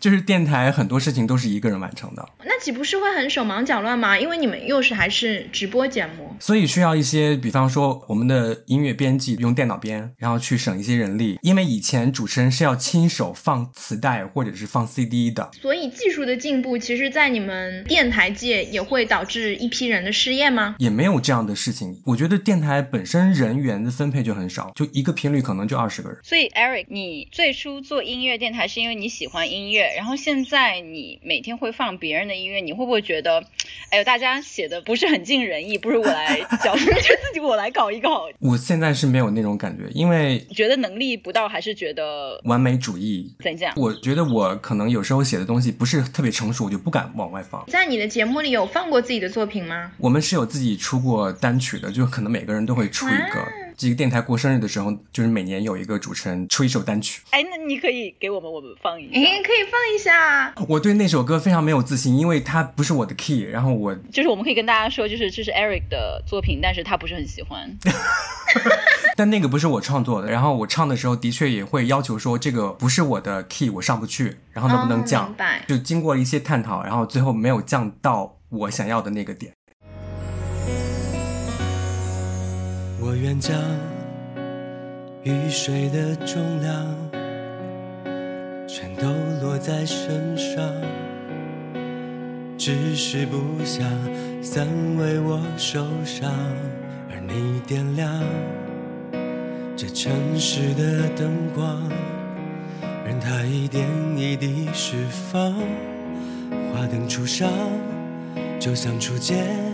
[0.00, 4.18] 就是电台很多事情都是一个人完成的，那岂不是会很手忙脚乱吗？
[4.18, 11.38] 因为你们又是还是直播节目，所以需要一些，比方说我们的音乐编辑用电脑编，然后去省一些人力。
[11.42, 20.76] 因为以前主持人是要亲手放磁带或者是放 CD 的，所以技术的进步，其实，在你们电台界也会导致一批人的失业吗？
[20.78, 22.00] 也没有这样的事情。
[22.06, 26.18] 我觉得电台本身人员的分配就很少，就一个频率可能就二十个人。
[26.22, 29.89] 所以 Eric，你最初做音乐电台是因为你喜欢音乐。
[29.96, 33.42] 然后现在你每天会放别人的音乐，你会不会觉得，
[33.90, 38.28] 哎呦，大家写的不是很尽人意，不如我来 讲，就自己我来搞一搞。
[38.38, 43.72] 我现在是没有那种感觉，因为觉得能力不到，还是觉得完美主义怎样？
[43.76, 47.64] 我觉得我可能有时候写的东西不是特别成熟，我就不敢往外放。
[47.66, 49.92] 在你的节目里有放过自己的作品吗？
[49.98, 53.46] 我们是有自己出过单曲的，就可能每个人都会出一个。
[53.80, 57.22] 这个电台过生日的时候，就是每年有一个主持人出一首单曲。
[57.30, 59.18] 哎，那你可以给我们我们放一下。
[59.18, 60.54] 哎，可以放一下。
[60.68, 63.40] 我对那首歌非常没有自信，因为它不是我的 key。
[63.44, 67.74] 然后我就是我们可以跟大家说，就是这是 Eric 的作品，但是他不是很喜欢。
[69.16, 70.30] 但那个不是我创作的。
[70.30, 74.36] 然后我唱的时候，的确也会要求说，这个不是我的 key，我上不去。
[74.52, 75.34] 然后能不能降？
[75.66, 79.54] 就经过一些探讨，然后最后没有降到我想要的那个点。
[83.10, 83.60] 我愿将
[85.24, 86.96] 雨水的重量
[88.68, 89.08] 全都
[89.42, 90.72] 落在身上，
[92.56, 93.84] 只是不想
[94.40, 94.64] 散
[94.96, 96.32] 为我受伤，
[97.10, 98.22] 而你点亮
[99.76, 101.82] 这城市的灯光，
[103.04, 104.94] 任它一点一滴释
[105.32, 105.52] 放，
[106.72, 107.50] 华灯初上，
[108.60, 109.69] 就像初见。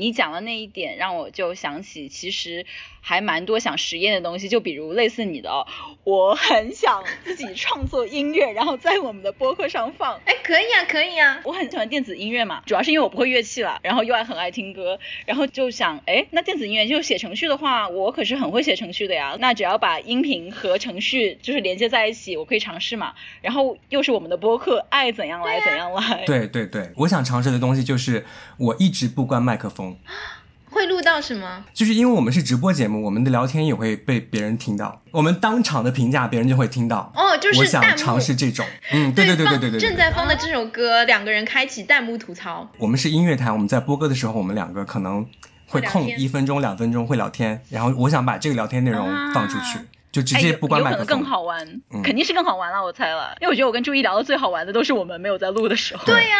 [0.00, 2.64] 你讲的那一点让我就想起，其实
[3.02, 5.66] 还蛮多想实验的东西，就比如类似你的，
[6.04, 10.18] 我很想自己创作音乐，然后在我们的播客上放。
[10.24, 23.12] 哎，可以啊，可以啊，我很喜欢电子音乐嘛，主要是因为我不会乐器了，然后又爱很爱听歌，然后就想，哎，那电子音乐就写程序的话，我可是很会写程序的呀，那只要把音频和程序就是连接在一起，我可以尝试嘛。
[23.42, 26.24] 然后又是我们的播客，爱怎样来怎样来。
[26.24, 28.24] 对对对，我想尝试的东西就是
[28.56, 29.89] 我一直不关麦克风。
[30.70, 31.64] 会录到什么？
[31.74, 37.12] 就是因为我们是直播节目，我们的聊天也会被别人听到，我们当场的评价别人就会听到。
[37.16, 39.80] 哦，就是我想尝试这种，嗯，对对对对对对。
[39.80, 42.70] 正在放的这首歌，两个人开启弹幕吐槽。
[42.78, 45.26] 我们是音乐台，我们在播歌的时候，我们两个可能
[45.66, 49.80] 会空一分钟、两分钟会聊天，然后我想把这个聊天内容放出去。
[50.12, 56.04] 就直接不关麦克风，更好玩，肯定是更好玩了，我猜了，因为我觉得我跟朱一聊的最好玩的都是我们没有在录的时候。
[56.04, 56.36] 对呀，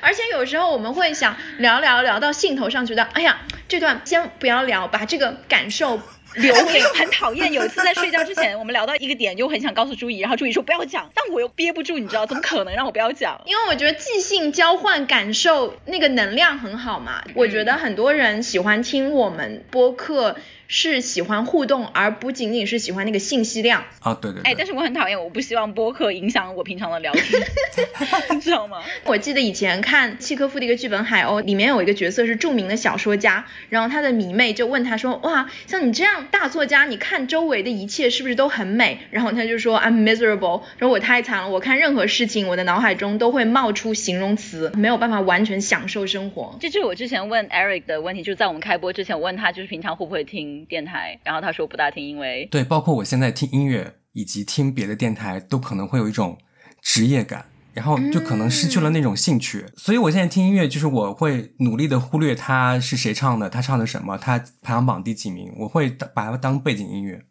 [0.00, 6.00] 而且有时候我们会想聊聊聊到兴头上，觉得哎呀，这段先不要聊，把这个感受
[6.36, 7.52] 留给， 很讨厌。
[7.52, 13.40] 有一次在睡觉之前，我们聊到一个点，就很想告诉朱怡，然后朱怡说不要讲，但我又憋不住，你知道，怎么可能让我不要讲？
[13.46, 17.24] 因为我觉得即兴交换感受那个能量很好嘛。
[17.34, 20.36] 我觉得很多人喜欢听我们播客。
[20.74, 24.14] 是喜欢互动，而不仅仅是喜欢那个信息量啊！
[24.14, 24.40] 对对。
[24.42, 27.42] 哎，但是我很讨厌，我不希望播客影响我平常的聊天，
[28.34, 28.78] 你知道吗？
[29.04, 50.61] 我记得以前看契科夫的一个剧本《海鸥》，里面有一个角色是著名的小说家，然后他的迷妹就问他说：“哇，像你这样大作家，你看周围的一切是不是都很美？”然后他就说：“I'm miserable，说我太惨了，我看任何事情，我的脑海中都会冒出形容词，没有办法完全享受生活。”这就是我之前问 Eric 的问题，就是在我们开播之前，我问他就是平常会不会听。
[50.66, 56.38] 电台，然后他说不大听，因为对，包括我现在听音乐以及听别的电台，都可能会有一种
[56.80, 59.64] 职业感，然后就可能失去了那种兴趣。
[59.76, 67.24] 所以我现在听音乐，就是我会努力的忽略他是谁唱的，他唱的什么，他排行榜第几名，我会把它当背景音乐。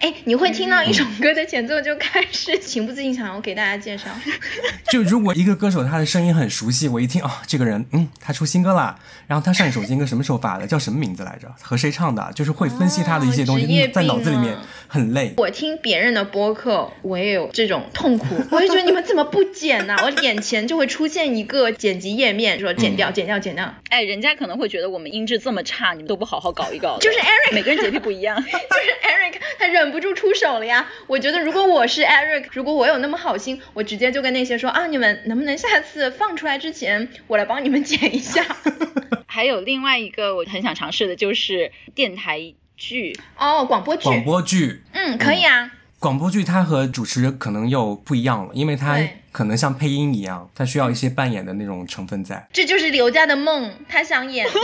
[0.00, 4.04] 哎，你会听到一首歌的前奏就开始情不自禁想要给大家介绍。
[4.90, 8.98] 就如果一个歌手他的声音很熟悉，我一听哦，这个人，嗯，他出新歌了。
[9.26, 10.66] 然后他上一首新歌什么时候发的？
[10.66, 11.48] 叫什么名字来着？
[11.60, 12.30] 和谁唱的？
[12.34, 14.56] 就是会分析他的一些东西，在脑子里面
[14.88, 15.32] 很累。
[15.36, 18.26] 我听别人的播客，我也有这种痛苦。
[18.50, 19.96] 我就觉得你们怎么不剪呢？
[20.02, 23.74] 我眼前就会出现一个剪辑页面，说剪掉，剪掉，剪掉。
[23.88, 26.98] 哎，人家可能会觉得我们音质这么差，你们都不好好搞一搞。
[26.98, 28.36] 就是 Eric，每个人洁癖不一样。
[28.44, 30.88] 就是 Eric，他忍不住出手了呀！
[31.06, 38.44] 我觉得如果我是 Eric，如果我有那么好心，我直接就跟那些说啊，你们能不能下次放出来之前，我来帮你们剪一下。
[39.26, 44.04] 还有另外一个我很想尝试的就是电台剧哦，广播剧。
[44.04, 45.72] 广播剧，嗯，可以啊。
[45.98, 48.98] 广播剧它和主持可能又不一样了，因为它
[49.32, 52.46] 可能像配音一样，它需要一些扮演的那种成分在。
[52.52, 54.46] 这就是刘家的梦，他想演。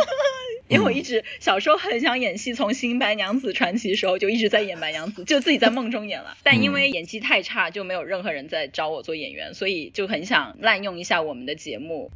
[0.71, 6.37] 因为我一直小时候很想演戏，从《新白娘子传奇》时候就一直在演白娘子，就自己在梦中演了。
[6.43, 12.11] 但因为演技太差，就没有任何人在找我做演员，所以就很想滥用一下我们的节目。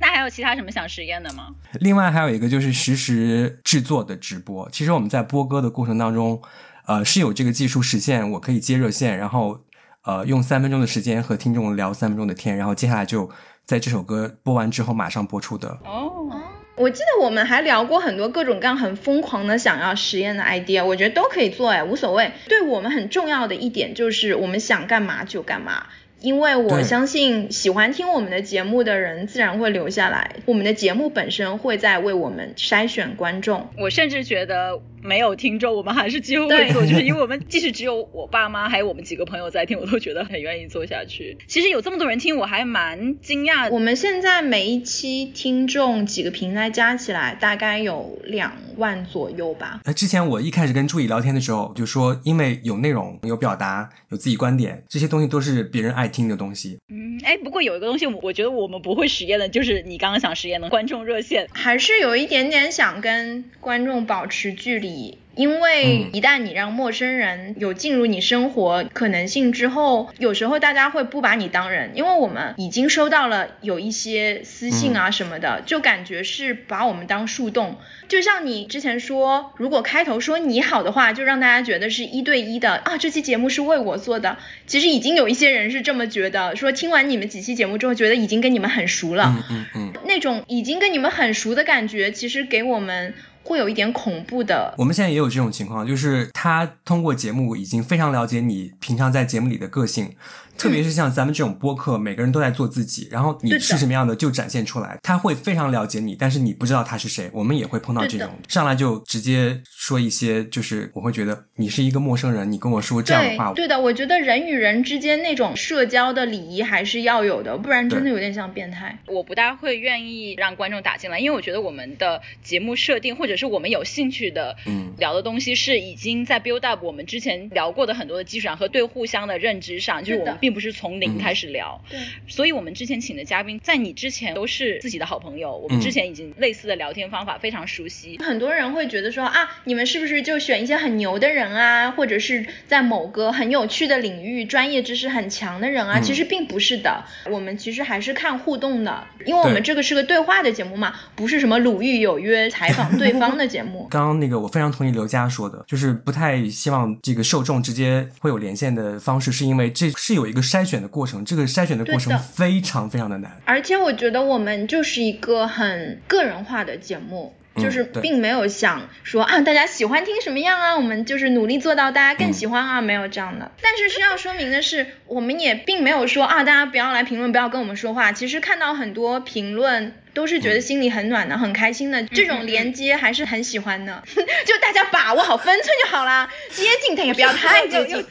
[0.00, 1.48] 那还有其他什么想实验的吗？
[1.80, 4.68] 另外还有一个就是实时制作的直播。
[4.70, 6.40] 其实我们在播歌的过程当中，
[6.86, 9.64] 呃，是有这个技术实现，我可以接热线，然后
[10.04, 13.28] 呃用三分钟的时间和听众聊三分钟的天，然后接下来就
[13.66, 15.68] 在这首歌播完之后马上播出的。
[15.84, 16.30] 哦。
[16.78, 22.30] 我记得我们还聊过很多各种各样很疯狂的想要实验的 idea，我觉得都可以做哎，无所谓。
[22.46, 25.86] 对我们很重要的一点就是我们想干嘛就干嘛。
[26.20, 33.68] 因为我相信喜欢听我们的节目的人自然会留下来，我们的节目本身会在为我们筛选观众。
[33.78, 41.36] 我甚至觉得没有听众，我们还是机会会做，就是因为我们即使只有我爸妈还有我们几个朋友在听，我都觉得很愿意做下去。
[41.46, 43.70] 其实有这么多人听，我还蛮惊讶。
[43.70, 49.80] 我们现在每一期听众几个平台加起来大概有两万左右吧。
[49.84, 56.18] 那之前我一开始跟助理聊天的时候就说，因为有内容、有表达、有自己观点，这些东西都是别人爱。
[56.18, 65.18] 听的东西，嗯，哎，不过有一个东西，我觉得我们不会实验的，就是你刚刚想实验的观众热线，还是有一点点想跟观众保持距离。
[65.38, 77.76] 因为一旦你让陌生人有进入你生活可能性之后，有时候大家会不把你当人，因为我们已经收到了有一些私信啊什么的，就感觉是把我们当树洞。
[78.08, 84.38] 就像你之前说，如果开头说你好的话，就让大家觉得是一对一的啊，这期节目是为我做的。
[84.66, 89.32] 其实已经有一些人是这么觉得，说听完你们几期节目之后，觉得已经跟你们很熟了。
[89.36, 93.14] 嗯嗯嗯，那种已经跟你们很熟的感觉，其实给我们。
[93.48, 94.74] 会有一点恐怖的。
[94.76, 100.10] 我们现在也有这种情况，就是他通过节目已经非常了解你平常在节目里的个性。
[100.58, 104.98] 特别是像咱们这种播客，每个人都在做自己，然后你是什么样的就展现出来。
[105.02, 107.30] 他会非常了解你，但是你不知道他是谁。
[107.32, 113.52] 我们也会碰到这种，上来就直接说一些，就是我会觉得你是一个陌生人，你跟我说这样的话。
[113.52, 118.98] 对的，我觉得人与人之间那种社交的礼仪还是要有的，不然真的有点像变态。
[119.06, 124.56] 我不大会愿意让观众打进来，因为我觉得我们的节目设定或者是我们有兴趣的
[124.96, 131.18] 聊的东西是已经在 build up 我们之前聊过的很多的基础上和对互相的认知上，就是我们并不是从零。
[131.18, 138.16] 开始聊，对，所以我们之前请的嘉宾，在你之前都是自己的好朋友，我们之前已经类似的聊天方法非常熟悉。
[138.18, 145.98] 很多人会觉得说啊，你们是不是就选一些很牛的人啊，或者是在某个很有趣的领域专业知识很强的人啊？
[146.00, 153.88] 其实并不是的，我们其实还是看互动的，因为我们这个是个对话的节目嘛，不是什么鲁豫有约采访对方的节目。
[153.90, 161.24] 刚刚那个我非常同意刘佳说的，就是不太希望这个受众直接会有连线的方式，是因为这是有一个筛选的过程。
[161.24, 167.34] 这个筛选的过程非常非常的难，而且我觉得我们就是一个很个人化的节目。
[167.56, 173.50] 就是并没有想说啊大家喜欢听什么样啊，我们就是努力做到大家更喜欢啊，没有这样的。
[173.60, 178.12] 但是需要说明的是，我们也并没有说啊大家不要来评论，不要跟我们说话。
[178.12, 179.92] 其实看到很多评论。
[180.14, 184.02] 都是觉得心里很暖的，很开心的，这种连接还是很喜欢的。
[184.46, 188.04] 就大家把握好分寸就好啦， 接近但也不要太 接近。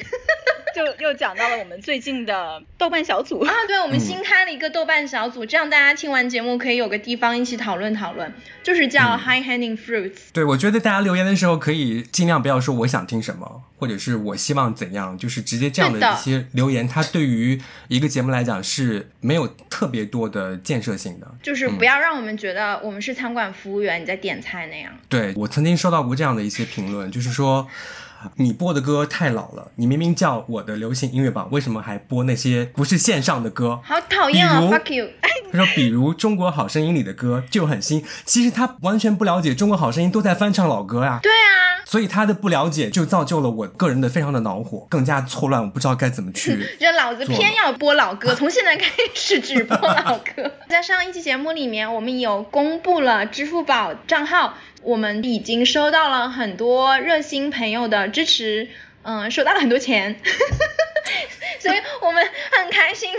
[0.76, 3.40] 就又讲到了我们最近的豆瓣小组。
[3.40, 8.32] 啊，对，我们新开了一个豆瓣小组，这样大家听完节目可以有个地方一起讨论讨论，
[8.62, 10.14] 就是叫 High Hanging Fruits。
[10.34, 24.92] 对，我觉得大家留言的时候可以尽量不要说我想听什么，或者是我希望怎样，就是直接这样的一些留言，它对于一个节目来讲是没有特别多的建设性的，就是不要不要让我们觉得我们是餐馆服务员你在点菜那样。
[25.08, 27.66] 对我曾经收到过这样的一些评论，就是说。
[28.36, 33.80] 你播的歌太老了，你明明叫我的流行音乐榜，为什么还播那些不是线上的歌？
[33.84, 35.10] 好讨厌啊！Fuck you！
[35.52, 41.20] 他说，比如《中国好声音》里的歌就很新，其实他完全不了解《中国好声音》，都在翻唱老歌啊。
[41.24, 46.68] 对啊，所以他的不了解就造就了我个人的非常的恼火，更加错乱，我不知道该怎么去。
[46.80, 50.52] 这老子偏要播老歌，从现在开始只播老歌。
[50.68, 54.56] 在上一期节目里面，我们有公布了支付宝账号。
[54.88, 58.70] 我们已经收到了很多热心朋友的支持，
[59.02, 60.16] 嗯，收到了很多钱，
[61.60, 62.26] 所以我们
[62.58, 63.12] 很开心，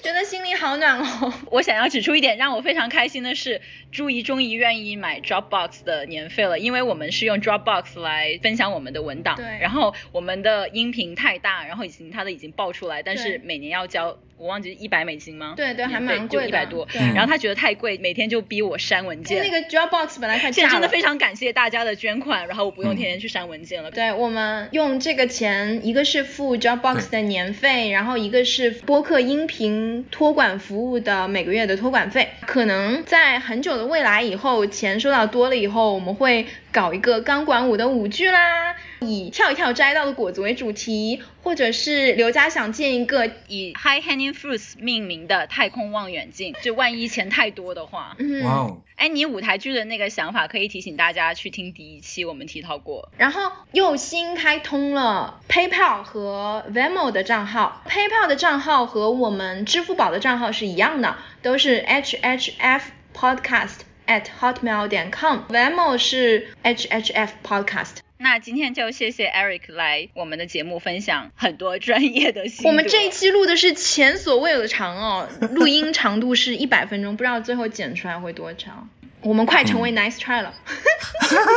[0.00, 1.34] 觉得心里好暖哦。
[1.50, 3.60] 我想要指出一点，让我非常开心的是，
[3.90, 14.16] 朱怡终于愿意买 Dropbox 的年费了，因为我们是用 Dropbox 来分享我们的文档，对，然后我们的音频太大，然后已经它的已经爆出来，但是每年要交。
[14.38, 15.54] 我忘记一百美金吗？
[15.56, 16.86] 对对，还蛮贵的，一百多。
[17.14, 19.42] 然后他觉得太贵，每天就逼我删文件。
[19.42, 23.90] 那个 Dropbox 本来快现在真的非常感谢大家的捐款，然后我不用天天去删文件了。
[23.90, 32.28] 对我们用这个钱，一个是付 Dropbox 的年费，然后一个是播客音频托管服务的每个月的托管费。
[32.46, 38.76] 可能在很久的未来以后，钱收到多了以后，我们会搞一个钢管舞的舞剧啦。
[39.00, 48.16] 以跳一跳摘到的果子为主题，或者是刘家想建一个以 High Hanging Fruits 命名的太空望远镜， 就万一钱太多的话。
[48.44, 48.82] 哇哦！
[48.96, 53.10] 哎，你舞台剧的那个想法可以提醒大家去听第一期，我们提到过。
[53.16, 62.82] 然后又新开通了 PayPal 和 Venmo 的账号，PayPal 的账号和我们支付宝的账号是一样的，都是 HHF
[63.14, 67.98] Podcast at hotmail 点 com，Venmo 是 HHF Podcast。
[68.20, 78.90] 那今天就谢谢 Eric 来我们的节目分享很多专业的我们这一期录的是前所未有的长哦，录音长度是一百分钟，不知道最后剪出来会多长。
[79.22, 80.54] 我们快成为 Nice Try 了，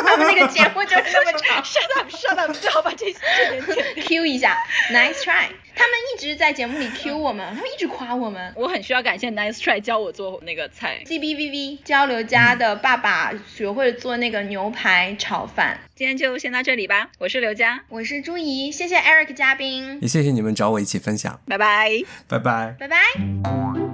[0.05, 1.63] 他们那个节目就是那么长。
[1.63, 4.57] Shut up，Shut up，最好把这这点 Q 一下
[4.91, 5.49] ，Nice Try。
[5.73, 8.53] 他们一直在节目里 Q 我们，他们一直夸我们。
[8.55, 11.01] 我很需要感谢 Nice Try 教我做那个菜。
[11.05, 15.79] G B V V 交流家的爸爸学会做那个牛排炒饭。
[15.95, 21.39] 今天就先到这里吧，我是刘佳，我是朱怡，谢谢 Eric 嘉宾，也谢谢你们找我一起分享。
[21.47, 21.89] 拜拜，
[22.27, 23.90] 拜拜，拜拜。